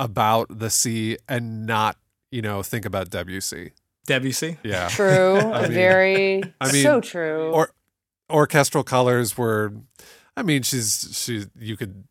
[0.00, 1.96] about the sea and not
[2.30, 3.72] you know think about debussy
[4.06, 4.58] Debussy.
[4.64, 5.36] yeah True.
[5.52, 7.50] I mean- very I mean, so true.
[7.52, 7.72] or
[8.30, 9.72] orchestral colors were
[10.36, 12.04] i mean she's she you could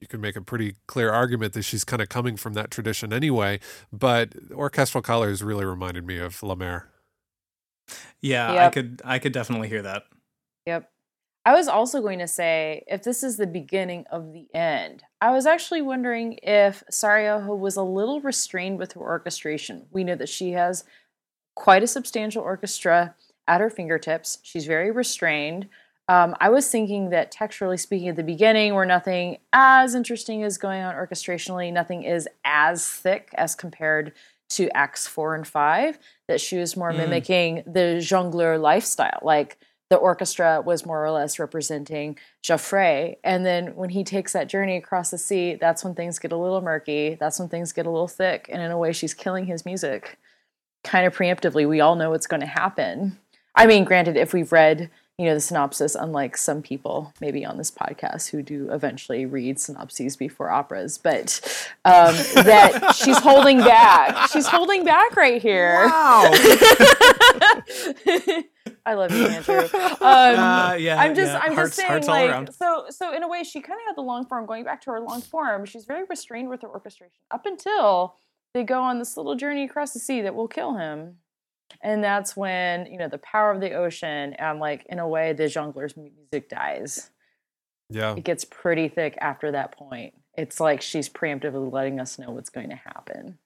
[0.00, 3.12] you could make a pretty clear argument that she's kind of coming from that tradition
[3.12, 3.58] anyway
[3.92, 6.88] but orchestral colors really reminded me of la mer
[8.22, 10.04] Yeah, I could I could definitely hear that.
[10.66, 10.90] Yep.
[11.46, 15.30] I was also going to say if this is the beginning of the end, I
[15.30, 19.86] was actually wondering if Saariaho was a little restrained with her orchestration.
[19.90, 20.84] We know that she has
[21.54, 23.14] quite a substantial orchestra
[23.46, 24.38] at her fingertips.
[24.42, 25.68] She's very restrained.
[26.08, 30.58] Um, I was thinking that texturally speaking at the beginning, where nothing as interesting is
[30.58, 34.12] going on orchestrationally, nothing is as thick as compared
[34.50, 36.96] to acts four and five, that she was more Mm.
[36.98, 39.18] mimicking the jongleur lifestyle.
[39.22, 39.58] Like
[39.90, 43.16] the orchestra was more or less representing Jaufré.
[43.22, 46.36] And then when he takes that journey across the sea, that's when things get a
[46.36, 47.16] little murky.
[47.20, 48.48] That's when things get a little thick.
[48.50, 50.18] And in a way, she's killing his music
[50.82, 51.68] kind of preemptively.
[51.68, 53.18] We all know what's going to happen.
[53.54, 57.56] I mean, granted, if we've read, you know, the synopsis, unlike some people maybe on
[57.56, 61.40] this podcast who do eventually read synopses before operas, but
[61.84, 62.14] um,
[62.44, 64.30] that she's holding back.
[64.30, 65.86] She's holding back right here.
[65.86, 66.32] Wow.
[68.86, 69.68] I love you, Andrew.
[70.04, 71.38] Um, Uh, yeah, I'm just, yeah.
[71.42, 72.52] I'm Hearts- just saying, like, around.
[72.54, 74.44] so, so in a way, she kind of had the long form.
[74.44, 78.16] Going back to her long form, she's very restrained with her orchestration up until
[78.52, 81.16] they go on this little journey across the sea that will kill him,
[81.82, 85.32] and that's when you know the power of the ocean and, like, in a way,
[85.32, 87.10] the jongleur's music dies.
[87.88, 90.12] yeah It gets pretty thick after that point.
[90.36, 93.38] It's like she's preemptively letting us know what's going to happen.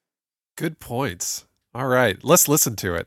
[0.57, 3.07] good points all right let's listen to it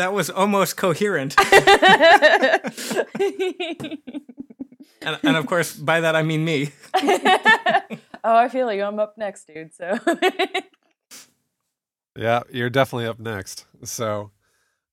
[0.00, 1.34] That that was almost coherent.
[5.02, 6.70] and, and of course, by that I mean me.
[6.94, 7.82] oh,
[8.24, 8.82] I feel you.
[8.82, 9.74] I'm up next, dude.
[9.74, 9.98] So
[12.16, 13.66] Yeah, you're definitely up next.
[13.84, 14.30] So,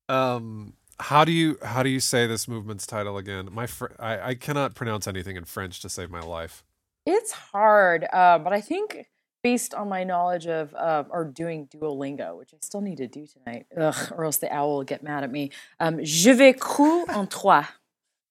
[0.10, 3.48] um, how do you how do you say this movement's title again?
[3.52, 6.66] My fr- I, I cannot pronounce anything in French to save my life.
[7.06, 9.08] it's hard, uh, but I think
[9.48, 13.26] based on my knowledge of uh, or doing Duolingo, which I still need to do
[13.26, 15.52] tonight, ugh, or else the owl will get mad at me.
[15.80, 17.64] Um, Je vais cru en toi.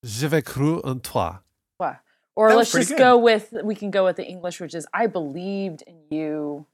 [0.05, 1.39] Je vais cru en toi.
[1.81, 1.95] Toi.
[2.35, 2.99] Or let's just good.
[2.99, 6.67] go with we can go with the English, which is I believed in you,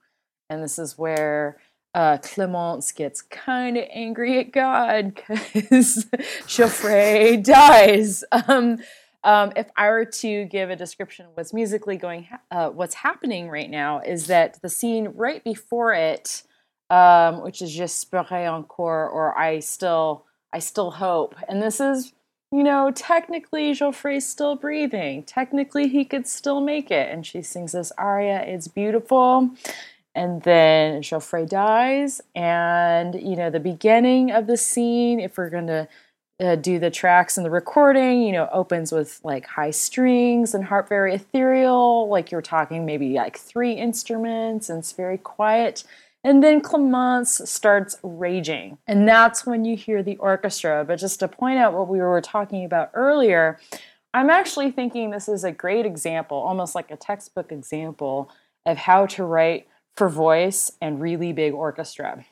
[0.51, 1.59] and this is where
[1.95, 5.15] uh, Clemence gets kind of angry at God
[5.55, 6.07] because
[6.49, 8.25] Jaufré dies.
[8.49, 8.79] Um,
[9.25, 13.49] um, if I were to give a description of what's musically going, uh, what's happening
[13.49, 16.43] right now is that the scene right before it,
[16.91, 22.13] um, which is J'espérais encore, or I still, I still hope, and this is
[22.53, 25.23] you know, technically Jaufré's still breathing.
[25.23, 27.09] Technically he could still make it.
[27.09, 29.51] And she sings this aria, it's beautiful.
[30.15, 32.21] And then Jaufré dies.
[32.35, 35.89] And, you know, the beginning of the scene, if we're going to
[36.43, 40.65] uh, do the tracks and the recording, you know, opens with like high strings and
[40.65, 45.85] harp very ethereal, like you're talking maybe like three instruments, and it's very quiet.
[46.25, 48.79] And then Clemence starts raging.
[48.87, 50.85] And that's when you hear the orchestra.
[50.87, 53.59] But just to point out what we were talking about earlier,
[54.15, 58.31] I'm actually thinking this is a great example, almost like a textbook example,
[58.67, 59.67] of how to write
[59.97, 62.25] for voice and really big orchestra.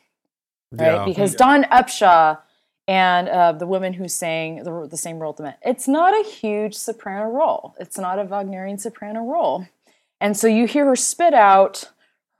[0.72, 0.94] Right?
[0.94, 1.04] Yeah.
[1.04, 2.38] Because Dawn Upshaw
[2.90, 6.28] and uh, the woman who sang the, the same role the Met, it's not a
[6.28, 7.76] huge soprano role.
[7.78, 9.68] It's not a Wagnerian soprano role.
[10.20, 11.88] And so you hear her spit out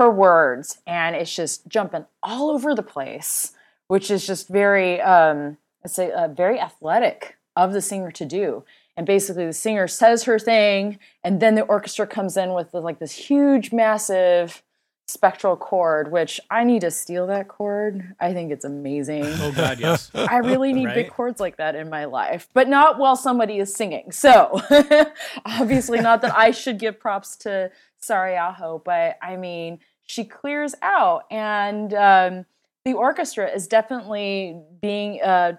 [0.01, 3.53] her words, and it's just jumping all over the place,
[3.87, 8.65] which is just very, um, say, uh, very athletic of the singer to do.
[8.97, 12.99] And basically, the singer says her thing, and then the orchestra comes in with like
[12.99, 14.65] this huge, massive
[15.11, 18.15] spectral chord, which I need to steal that chord.
[18.21, 19.25] I think it's amazing.
[19.27, 20.11] Oh God, yes.
[20.15, 21.11] I really need big Right?
[21.11, 24.13] chords like that in my life, but not while somebody is singing.
[24.13, 24.61] So,
[25.45, 27.71] obviously, not that I should give props to
[28.03, 32.47] Saariaho, but I mean, she clears out, and um,
[32.85, 35.53] the orchestra is definitely being uh,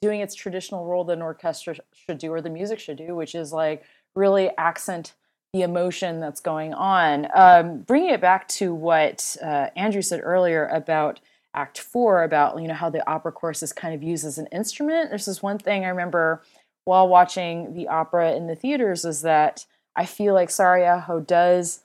[0.00, 3.34] doing its traditional role that an orchestra should do, or the music should do, which
[3.34, 3.84] is like
[4.14, 5.14] really accent
[5.52, 7.26] the emotion that's going on.
[7.34, 11.20] Um, bringing it back to what uh, Andrew said earlier about
[11.54, 14.46] Act Four, about you know how the opera chorus is kind of used as an
[14.52, 15.10] instrument.
[15.10, 16.42] This one thing I remember
[16.84, 21.80] while watching the opera in the theaters is that I feel like Saariaho does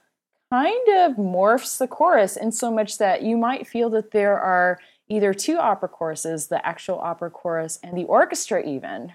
[0.51, 4.79] kind of morphs the chorus in so much that you might feel that there are
[5.09, 9.13] either two opera choruses, the actual opera chorus and the orchestra even,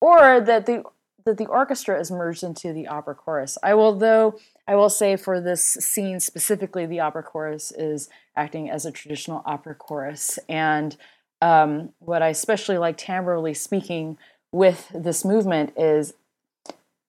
[0.00, 0.82] or that the
[1.26, 3.58] that the orchestra is merged into the opera chorus.
[3.62, 8.70] I will though I will say for this scene specifically, the opera chorus is acting
[8.70, 10.38] as a traditional opera chorus.
[10.48, 10.96] And
[11.42, 14.16] um, what I especially like timbrally speaking
[14.52, 16.14] with this movement is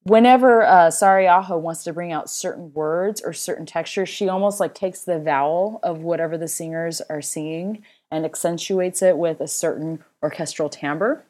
[0.04, 4.74] whenever uh, Saariaho wants to bring out certain words or certain textures, she almost like
[4.74, 10.04] takes the vowel of whatever the singers are singing and accentuates it with a certain
[10.24, 11.24] orchestral timbre.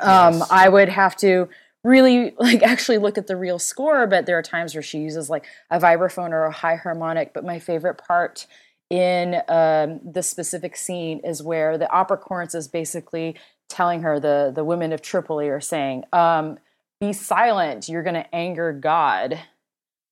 [0.00, 1.48] Um, I would have to
[1.84, 5.30] really like actually look at the real score, but there are times where she uses
[5.30, 7.32] like a vibraphone or a high harmonic.
[7.32, 8.46] But my favorite part
[8.90, 13.36] in um, this specific scene is where the opera chorus is basically
[13.68, 16.58] telling her the the women of Tripoli are saying, um,
[17.00, 17.88] "Be silent.
[17.88, 19.38] You're going to anger God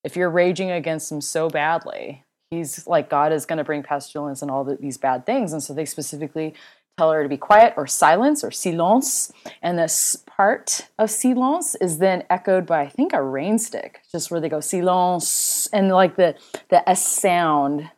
[0.04, 4.40] if you're raging against him so badly." He's like God is going to bring pestilence
[4.40, 6.54] and all the, these bad things, and so they specifically
[6.97, 9.32] tell her to be quiet or silence or silence.
[9.62, 14.30] And this part of silence is then echoed by I think a rain stick, just
[14.30, 16.34] where they go silence, and like the
[16.70, 17.90] the S sound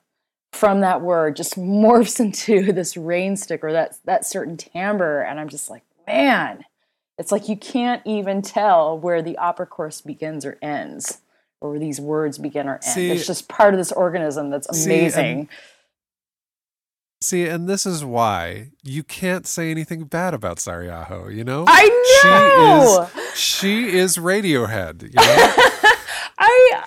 [0.52, 5.38] from that word just morphs into this rain stick or that that certain timbre, and
[5.38, 6.64] I'm just like, man,
[7.18, 11.18] it's like you can't even tell where the opera course begins or ends,
[11.60, 12.84] or where these words begin or end.
[12.84, 15.44] See- it's just part of this organism that's amazing.
[15.44, 15.48] See,
[17.32, 21.64] and this is why you can't say anything bad about Saariaho, you know?
[21.66, 21.88] I
[22.24, 23.08] know.
[23.14, 25.92] She is she is Radiohead, you know?
[26.38, 26.84] I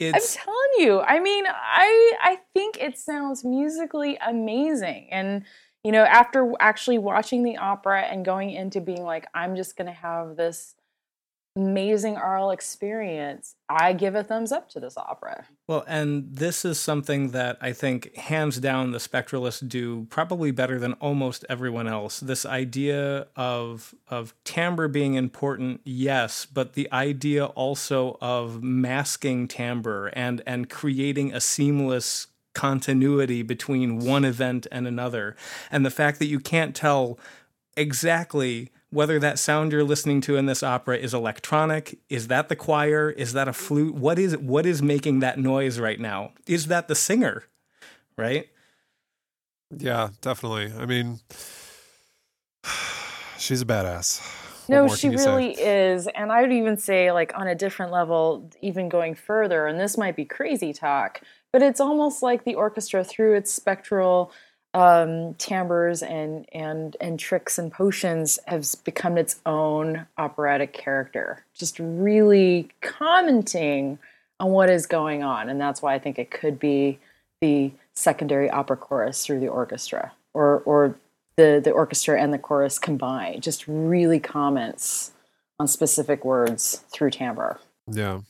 [0.00, 1.00] It's I'm telling you.
[1.00, 5.08] I mean, I I think it sounds musically amazing.
[5.10, 5.44] And
[5.82, 9.86] you know, after actually watching the opera and going into being like I'm just going
[9.86, 10.74] to have this
[11.56, 13.54] amazing aural experience.
[13.68, 15.46] I give a thumbs up to this opera.
[15.68, 20.78] Well, and this is something that I think hands down the spectralists do probably better
[20.78, 22.20] than almost everyone else.
[22.20, 30.08] This idea of of timbre being important, yes, but the idea also of masking timbre
[30.08, 35.36] and and creating a seamless continuity between one event and another.
[35.70, 37.18] And the fact that you can't tell
[37.76, 42.56] exactly whether that sound you're listening to in this opera is electronic is that the
[42.56, 46.68] choir is that a flute what is what is making that noise right now is
[46.68, 47.44] that the singer
[48.16, 48.48] right
[49.76, 50.72] Yeah, definitely.
[50.78, 51.20] I mean,
[53.38, 54.20] she's a badass.
[54.68, 55.30] What No, she can you say?
[55.30, 56.06] really is.
[56.08, 59.98] And I would even say, like, on a different level, even going further, and this
[59.98, 61.20] might be crazy talk,
[61.52, 64.32] but it's almost like the orchestra, through its spectral
[64.74, 71.78] um, timbres and, and, and tricks and potions, has become its own operatic character, just
[71.78, 73.98] really commenting
[74.40, 75.48] on what is going on.
[75.48, 76.98] And that's why I think it could be
[77.40, 80.96] the secondary opera chorus through the orchestra or, or
[81.36, 85.12] the, the orchestra and the chorus combined just really comments
[85.60, 87.60] on specific words through timbre.
[87.86, 88.20] Yeah.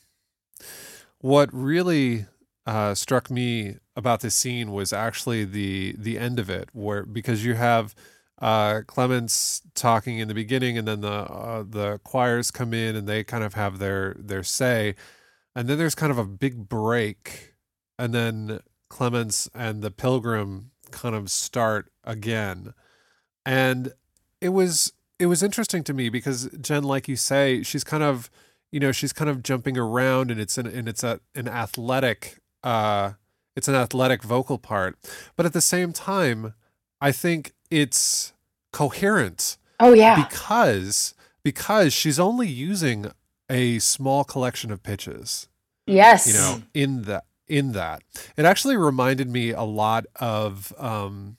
[1.21, 2.27] What really
[2.67, 7.45] uh, struck me about this scene was actually the the end of it, where because
[7.45, 7.95] you have
[8.41, 13.07] uh, Clemence talking in the beginning, and then the uh, the choirs come in and
[13.07, 14.95] they kind of have their their say,
[15.55, 17.53] and then there's kind of a big break,
[17.97, 22.73] and then Clemence and the Pilgrim kind of start again,
[23.45, 23.93] and
[24.41, 28.29] it was it was interesting to me because Jen, like you say, she's kind of
[28.71, 32.39] you know she's kind of jumping around and it's an and it's a an athletic
[32.63, 33.13] uh
[33.55, 34.97] it's an athletic vocal part
[35.35, 36.53] but at the same time
[37.01, 38.33] i think it's
[38.71, 40.15] coherent Oh, yeah.
[40.25, 43.11] because because she's only using
[43.49, 45.47] a small collection of pitches
[45.85, 46.27] yes.
[46.27, 48.01] you know in that in that
[48.37, 51.37] it actually reminded me a lot of um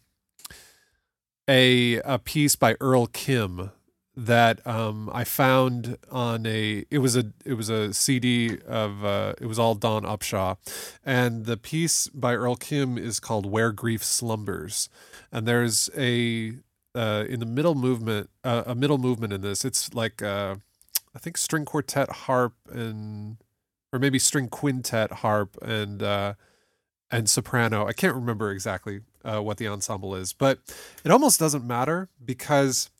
[1.48, 3.70] a a piece by Earl Kim
[4.16, 9.34] that um I found on a it was a it was a CD of uh
[9.40, 10.56] it was all Dawn Upshaw
[11.04, 14.88] and the piece by Earl Kim is called Where Grief Slumbers
[15.30, 16.54] and there's a
[16.94, 20.56] uh in the middle movement uh, a middle movement in this it's like uh
[21.14, 23.36] I think string quartet harp and
[23.92, 26.34] or maybe string quintet harp and uh
[27.10, 27.86] and soprano.
[27.86, 30.58] I can't remember exactly uh, what the ensemble is, but
[31.04, 32.90] it almost doesn't matter because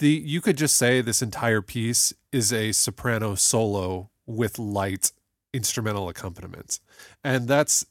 [0.00, 5.12] the you could just say this entire piece is a soprano solo with light
[5.52, 6.80] instrumental accompaniment,
[7.22, 7.86] and that's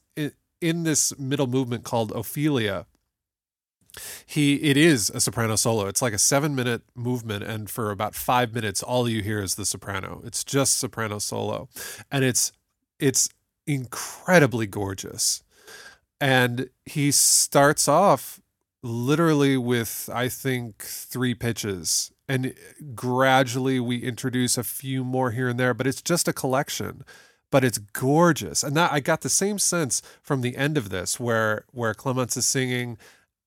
[0.60, 2.86] in, this middle movement called Ophelia.
[4.26, 5.86] He it is a soprano solo.
[5.86, 9.54] It's like a seven minute movement, and for about five minutes, all you hear is
[9.54, 10.20] the soprano.
[10.24, 11.68] It's just soprano solo,
[12.10, 12.52] and it's
[12.98, 13.28] it's
[13.66, 15.42] incredibly gorgeous.
[16.20, 18.39] And he starts off
[18.82, 22.10] literally with, I think, three pitches.
[22.28, 22.54] And
[22.94, 27.04] gradually we introduce a few more here and there, but it's just a collection.
[27.50, 28.62] But it's gorgeous.
[28.62, 32.36] And that I got the same sense from the end of this where where Clemence
[32.36, 32.96] is singing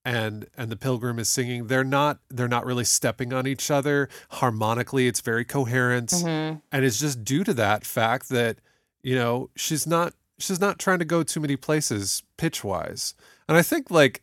[0.04, 4.10] and and the pilgrim is singing they're not they're not really stepping on each other
[4.32, 6.62] harmonically it's very coherent Mhm.
[6.74, 8.58] and it's just due to that fact that
[9.02, 13.14] you know she's not she's not trying to go too many places pitch wise
[13.48, 14.22] and i think like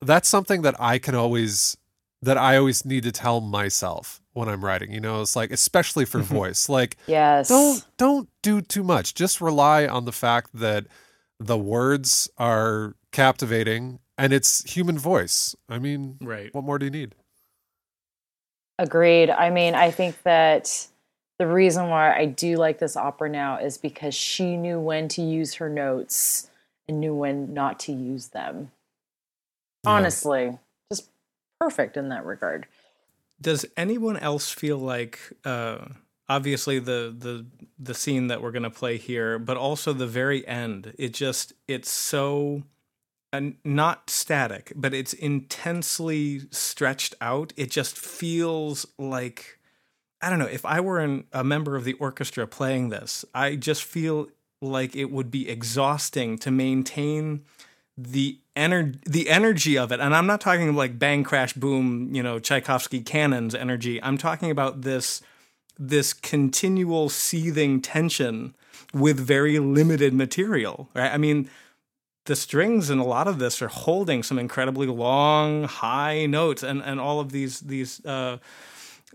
[0.00, 1.76] that's something that i can always
[2.22, 6.04] that i always need to tell myself when i'm writing you know it's like especially
[6.04, 6.34] for mm-hmm.
[6.34, 7.48] voice like Yes.
[7.48, 10.86] don't don't do too much just rely on the fact that
[11.40, 16.90] the words are captivating and it's human voice i mean right what more do you
[16.90, 17.14] need
[18.78, 19.30] Agreed.
[19.30, 20.86] I mean, I think that
[21.38, 25.22] the reason why I do like this opera now is because she knew when to
[25.22, 26.48] use her notes
[26.88, 28.70] and knew when not to use them.
[29.84, 29.90] Yeah.
[29.90, 30.58] Honestly,
[30.90, 31.10] just
[31.60, 32.66] perfect in that regard.
[33.40, 35.78] does anyone else feel like uh
[36.28, 37.46] obviously the the
[37.78, 41.52] the scene that we're going to play here but also the very end it just
[41.68, 42.62] it's so
[43.32, 49.58] and not static but it's intensely stretched out it just feels like
[50.20, 53.54] i don't know if i were an, a member of the orchestra playing this i
[53.56, 54.28] just feel
[54.60, 57.44] like it would be exhausting to maintain
[57.96, 62.22] the ener- the energy of it and i'm not talking like bang crash boom you
[62.22, 65.22] know tchaikovsky cannons energy i'm talking about this
[65.78, 68.54] this continual seething tension
[68.92, 71.48] with very limited material right i mean
[72.24, 76.82] the strings in a lot of this are holding some incredibly long high notes and
[76.82, 78.38] and all of these these uh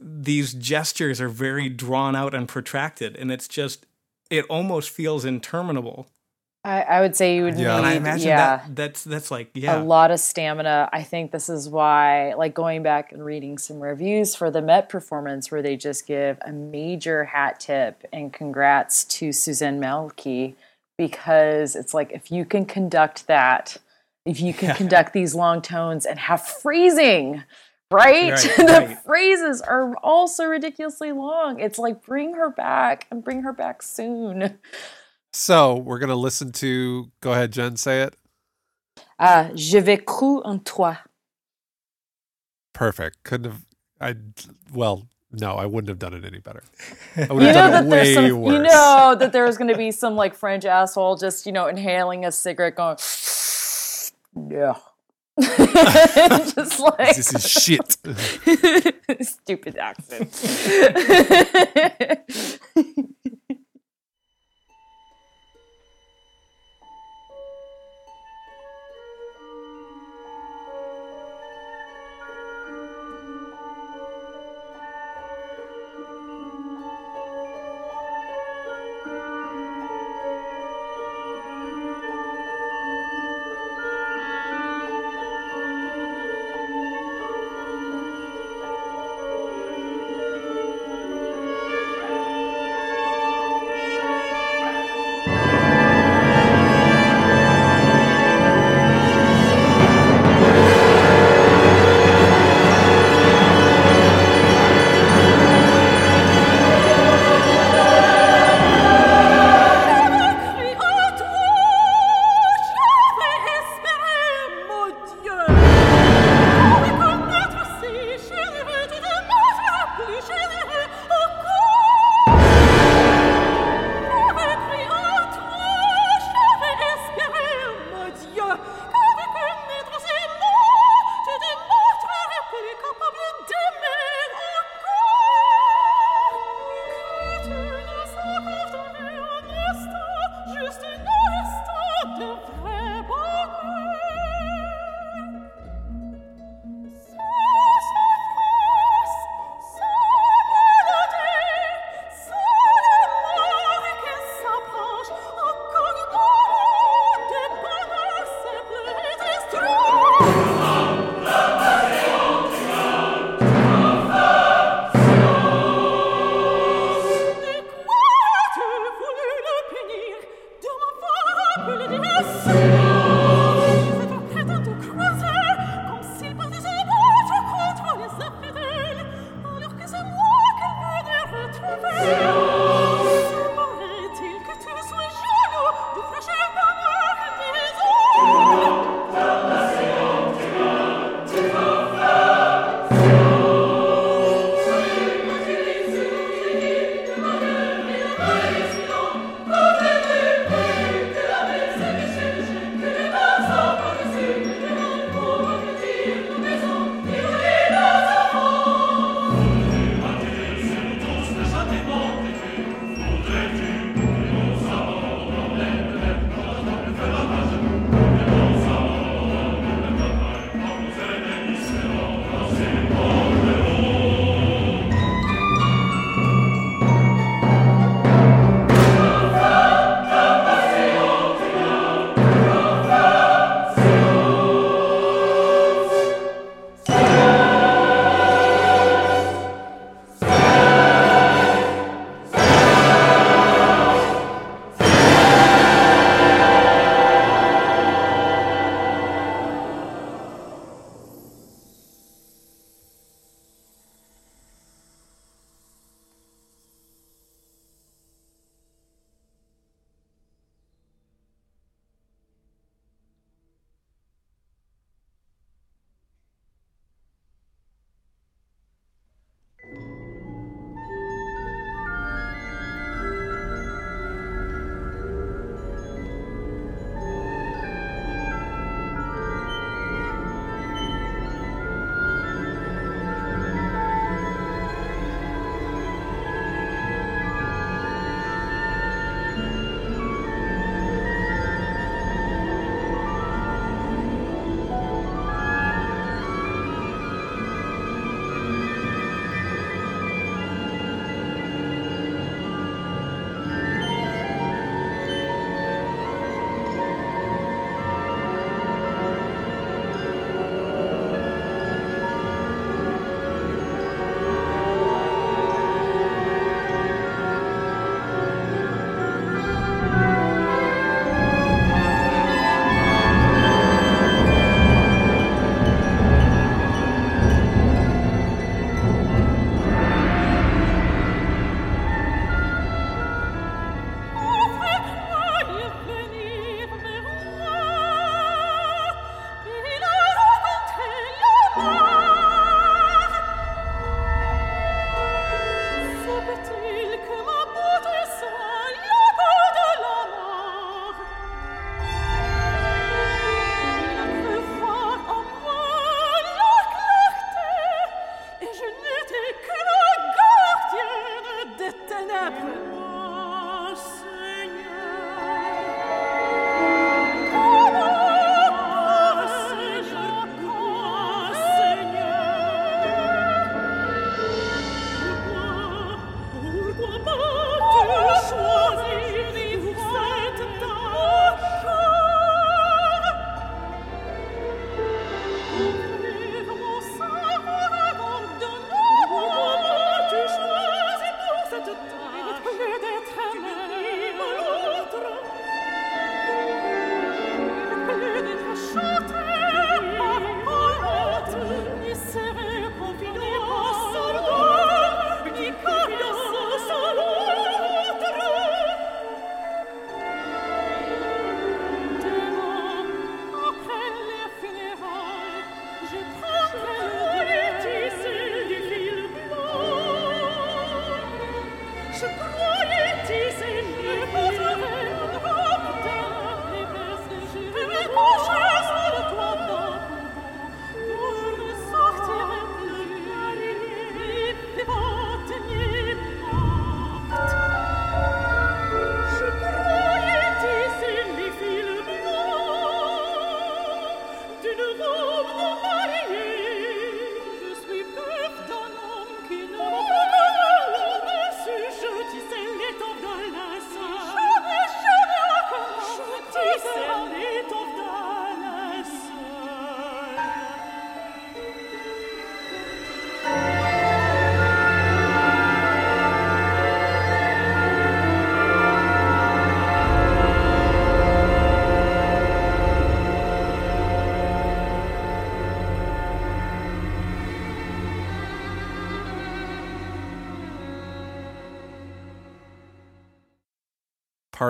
[0.02, 3.86] these gestures are very drawn out and protracted, and it's just
[4.30, 6.08] it almost feels interminable.
[6.66, 7.74] I, I would say you would Yeah.
[7.74, 10.90] need, And I imagine yeah, that that's that's like yeah, a lot of stamina.
[10.94, 14.88] I think this is why, like going back and reading some reviews for the Met
[14.90, 20.56] performance, where they just give a major hat tip and congrats to Suzanne Mälkki
[20.98, 23.78] because it's like if you can conduct that,
[24.26, 27.44] if you can conduct these long tones and have phrasing.
[27.92, 28.32] Right?
[28.32, 29.04] Right, the right.
[29.06, 31.60] phrases are also ridiculously long.
[31.60, 34.58] It's like bring her back and bring her back soon.
[35.34, 37.12] So we're gonna listen to.
[37.22, 37.76] Go ahead, Jen.
[37.76, 38.16] Say it.
[39.20, 40.98] Ah, je vais cru en toi.
[42.74, 43.24] Perfect.
[43.24, 43.66] Couldn't have.
[44.00, 44.16] I.
[44.72, 46.64] Well, no, I wouldn't have done it any better.
[47.16, 48.54] You know that there's some, worse.
[48.54, 51.68] you know that there was going to be some like French asshole just you know
[51.68, 52.98] inhaling a cigarette, going,
[54.50, 54.76] yeah,
[56.56, 57.98] just like this is shit.
[59.22, 60.34] stupid accent.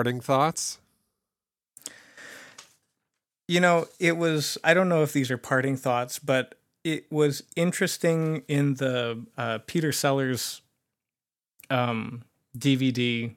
[0.04, 0.80] Parting thoughts?
[3.48, 7.42] You know, it was, I don't know if these are parting thoughts, but it was
[7.56, 10.60] interesting in the uh, Peter Sellars
[11.70, 12.22] um,
[12.54, 13.34] DVD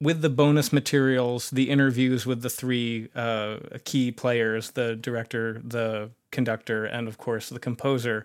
[0.00, 6.08] with the bonus materials, the interviews with the three uh, key players the director, the
[6.30, 8.24] conductor, and of course the composer.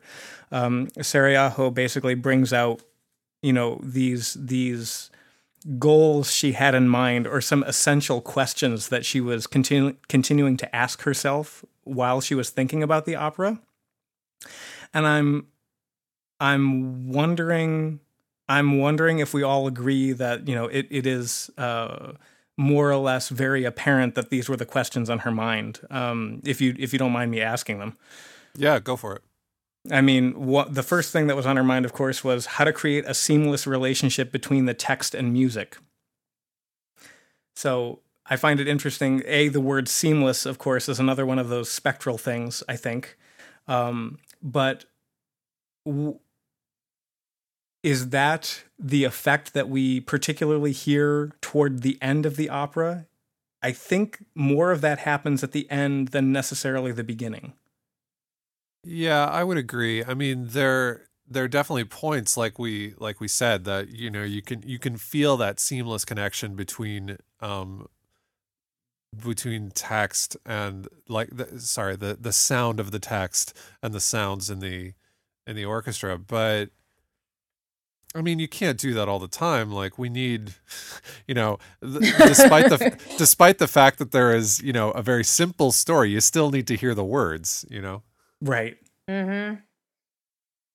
[0.49, 2.81] Um, basically brings out,
[3.41, 5.11] you know, these these
[5.77, 10.75] goals she had in mind or some essential questions that she was continu- continuing to
[10.75, 13.59] ask herself while she was thinking about the opera
[14.93, 15.45] and i'm
[16.39, 17.99] i'm wondering
[18.49, 22.13] i'm wondering if we all agree that you know it, it is uh,
[22.57, 26.59] more or less very apparent that these were the questions on her mind um, if
[26.59, 27.97] you if you don't mind me asking them
[28.55, 29.21] Yeah, go for it.
[29.89, 32.65] I mean, what the first thing that was on her mind, of course, was how
[32.65, 35.77] to create a seamless relationship between the text and music.
[37.55, 39.23] So I find it interesting.
[39.25, 43.17] A, the word seamless, of course, is another one of those spectral things, I think.
[43.67, 44.85] Um, but
[45.85, 46.19] w-
[47.83, 53.07] is that the effect that we particularly hear toward the end of the opera?
[53.63, 57.53] I think more of that happens at the end than necessarily the beginning.
[58.83, 60.03] Yeah, I would agree.
[60.03, 64.23] I mean, there there are definitely points like we like we said that you know
[64.23, 67.87] you can you can feel that seamless connection between um
[69.25, 73.53] between text and like the, sorry the the sound of the text
[73.83, 74.93] and the sounds in the
[75.45, 76.69] in the orchestra but
[78.13, 79.71] I mean, you can't do that all the time.
[79.71, 80.55] Like we need,
[81.27, 85.23] you know, th- despite the despite the fact that there is, you know, a very
[85.23, 87.65] simple story, you still need to hear the words.
[87.69, 88.03] You know,
[88.41, 88.77] Right.
[89.09, 89.55] Mm-hmm.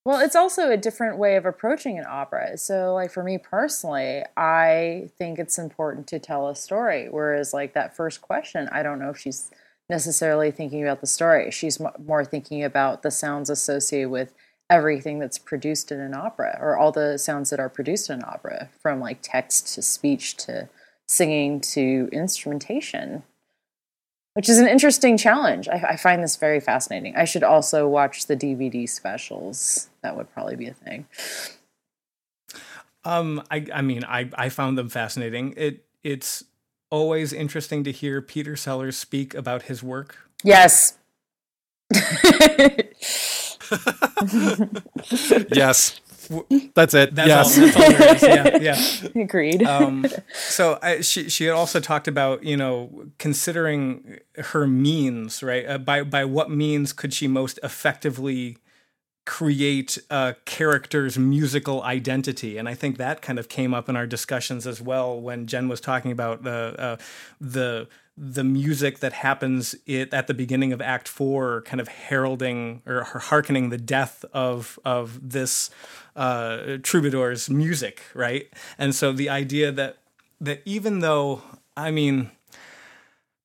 [0.05, 2.57] Well, it's also a different way of approaching an opera.
[2.57, 7.09] So, like for me personally, I think it's important to tell a story.
[7.09, 9.51] Whereas, like that first question, I don't know if she's
[9.89, 11.51] necessarily thinking about the story.
[11.51, 14.33] She's more thinking about the sounds associated with
[14.69, 18.25] everything that's produced in an opera, or all the sounds that are produced in an
[18.25, 20.69] opera, from like text to speech to
[21.05, 23.23] singing to instrumentation
[24.37, 25.67] which is an interesting challenge.
[25.67, 27.15] I, I, find this very fascinating.
[27.15, 29.89] I should also watch the DVD specials.
[30.03, 31.07] That would probably be a thing.
[33.03, 35.55] Um, I, I mean, I, I found them fascinating.
[35.57, 36.43] It, it's
[36.91, 40.29] always interesting to hear Peter Sellars speak about his work.
[40.43, 40.99] Yes.
[45.51, 45.99] yes.
[46.73, 47.15] That's it.
[47.15, 47.57] That's yes.
[47.57, 48.61] all, that's all there is.
[48.61, 49.21] Yeah, yeah.
[49.23, 49.63] Agreed.
[49.63, 55.65] Um, so I, she she had also talked about you know considering her means right
[55.67, 58.57] uh, by by what means could she most effectively
[59.25, 64.07] create a character's musical identity, and I think that kind of came up in our
[64.07, 66.97] discussions as well when Jen was talking about the uh,
[67.39, 67.87] the
[68.17, 73.03] the music that happens it at the beginning of Act Four, kind of heralding or
[73.03, 75.69] hearkening the death of of this
[76.15, 78.47] uh, troubadour's music, right?
[78.77, 79.97] And so the idea that
[80.41, 81.41] that even though
[81.75, 82.31] I mean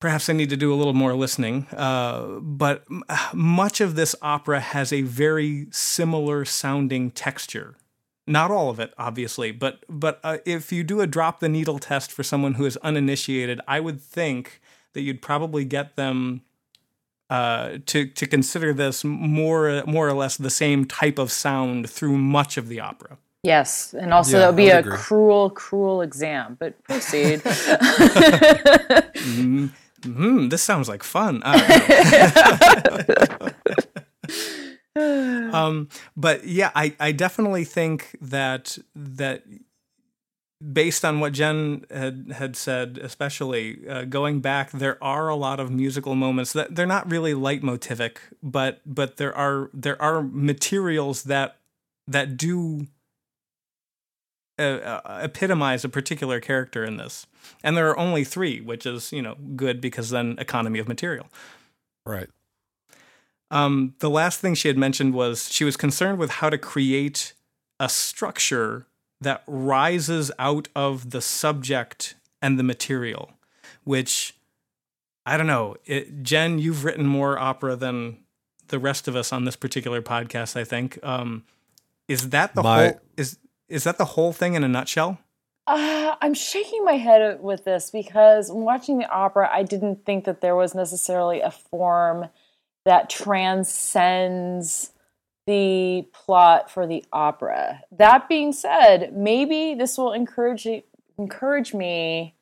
[0.03, 1.68] perhaps I need to do a little more listening.
[1.68, 2.85] Uh, but
[3.33, 7.77] much of this opera has a very similar sounding texture.
[8.27, 11.79] Not all of it, obviously, but but uh, if you do a drop the needle
[11.79, 14.61] test for someone who is uninitiated, I would think
[14.95, 16.43] that you'd probably get them
[17.30, 22.18] uh, to to consider this more more or less the same type of sound through
[22.18, 23.16] much of the opera.
[23.43, 24.99] Yes, and also Yeah, that would be I a would agree.
[24.99, 26.57] cruel, cruel exam.
[26.61, 27.43] But proceed.
[30.05, 31.43] Hmm, this sounds like fun.
[34.95, 39.43] Um, but yeah, I, I definitely think that that
[40.73, 45.59] based on what Jen had had said, especially uh, going back, there are a lot
[45.59, 51.25] of musical moments that they're not really leitmotivic, but but there are there are materials
[51.25, 51.57] that
[52.07, 52.87] that do
[54.59, 57.27] uh, uh, epitomize a particular character in this,
[57.65, 61.27] and there are only three, which is you know good because then economy of material.
[62.07, 62.29] Right.
[63.51, 67.35] Um, the last thing she had mentioned was she was concerned with how to create
[67.79, 68.87] a structure
[69.23, 73.33] that rises out of the subject and the material,
[73.85, 74.35] which
[75.25, 75.77] I don't know.
[75.85, 78.18] It, Jen, you've written more opera than
[78.68, 80.57] the rest of us on this particular podcast.
[80.57, 80.99] I think.
[81.03, 81.45] Um,
[82.09, 85.18] is that the My- whole is is that the whole thing in a nutshell?
[85.66, 90.41] Uh, I'm shaking my head with this because watching the opera, I didn't think that
[90.41, 92.29] there was necessarily a form
[92.85, 94.91] that transcends
[95.47, 97.82] the plot for the opera.
[97.90, 100.66] That being said, maybe this will encourage
[101.18, 102.34] encourage me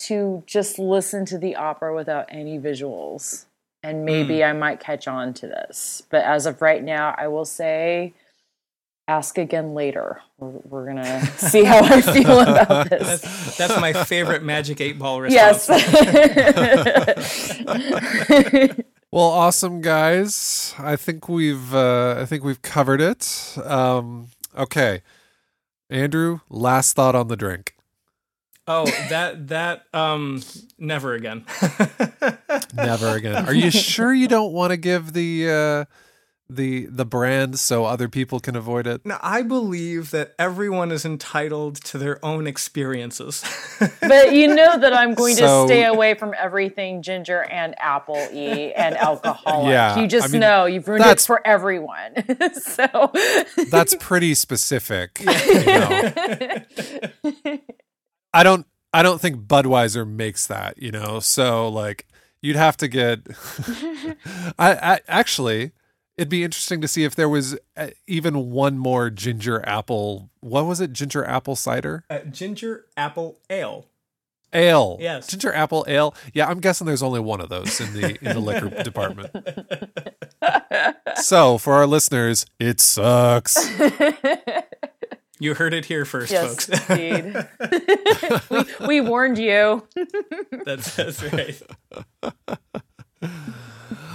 [0.00, 3.46] to just listen to the opera without any visuals.
[3.82, 4.44] And maybe hmm.
[4.44, 6.02] I might catch on to this.
[6.10, 8.12] But as of right now, I will say
[9.08, 10.20] ask again later.
[10.38, 13.20] We're, we're going to see how I feel about this.
[13.20, 15.68] That's that's my favorite Magic Eight Ball response.
[15.68, 15.86] Yes.
[19.12, 20.72] Well, awesome guys.
[20.78, 23.56] I think we've uh, I think we've covered it.
[23.64, 25.02] Um, okay,
[25.88, 27.74] Andrew, last thought on the drink.
[28.68, 30.42] Oh, that that um
[30.78, 31.44] never again.
[32.74, 33.46] Never again.
[33.46, 35.84] Are you sure you don't want to give the uh,
[36.50, 39.04] the the brand so other people can avoid it?
[39.06, 43.42] now, I believe that everyone is entitled to their own experiences.
[44.00, 48.16] but you know that I'm going So- to stay away from everything ginger and apple
[48.32, 49.70] e and alcoholic.
[49.70, 52.14] Yeah, you just I mean, know you've ruined it for everyone.
[52.54, 53.12] so
[53.70, 55.20] That's pretty specific.
[55.20, 56.12] you know.
[58.32, 61.20] I don't I don't think Budweiser makes that, you know.
[61.20, 62.06] So like
[62.42, 63.20] you'd have to get
[64.58, 65.72] I, I actually
[66.20, 70.66] it'd be interesting to see if there was uh, even one more ginger apple what
[70.66, 73.86] was it ginger apple cider uh, ginger apple ale.
[74.52, 75.26] ale Yes.
[75.28, 78.40] ginger apple ale yeah i'm guessing there's only one of those in the in the
[78.40, 79.30] liquor department
[81.22, 83.56] so for our listeners it sucks
[85.42, 86.90] You heard it here first, yes, folks.
[86.90, 87.34] indeed.
[88.50, 89.88] we, we warned you.
[90.66, 91.62] that's that's right.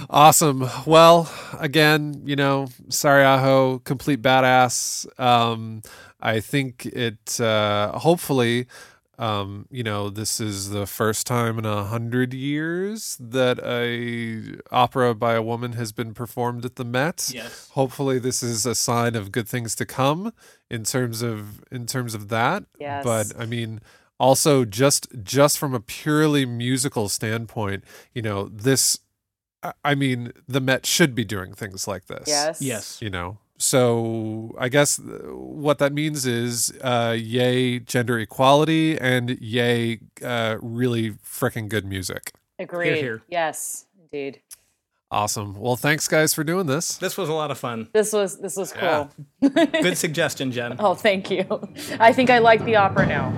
[0.08, 0.68] Awesome.
[0.86, 5.06] Well, again, you know, Saariaho, complete badass.
[5.20, 5.82] Um,
[6.20, 7.40] I think it.
[7.40, 8.66] Uh, hopefully,
[9.18, 15.14] um, you know, this is the first time in a hundred years that a opera
[15.14, 17.30] by a woman has been performed at the Met.
[17.34, 17.70] Yes.
[17.72, 20.32] Hopefully, this is a sign of good things to come
[20.70, 22.64] in terms of in terms of that.
[22.78, 23.04] Yes.
[23.04, 23.80] But I mean,
[24.20, 28.98] also just just from a purely musical standpoint, you know, this.
[29.66, 32.60] I- I mean, the Met should be doing things like this Yes.
[32.62, 33.02] Yes.
[33.02, 35.02] you know so i guess uh,
[35.34, 42.32] what that means is uh yay gender equality and yay uh really freaking good music
[42.58, 42.98] Agreed.
[42.98, 43.22] here.
[43.28, 44.42] Yes, indeed.
[45.10, 47.88] awesome well thanks guys for doing this This was a lot of fun.
[47.94, 49.08] This was this was cool.
[49.40, 49.64] Yeah.
[49.82, 50.76] Good suggestion, Jen.
[50.78, 51.44] Oh, thank you.
[51.98, 53.32] I think I like the opera now.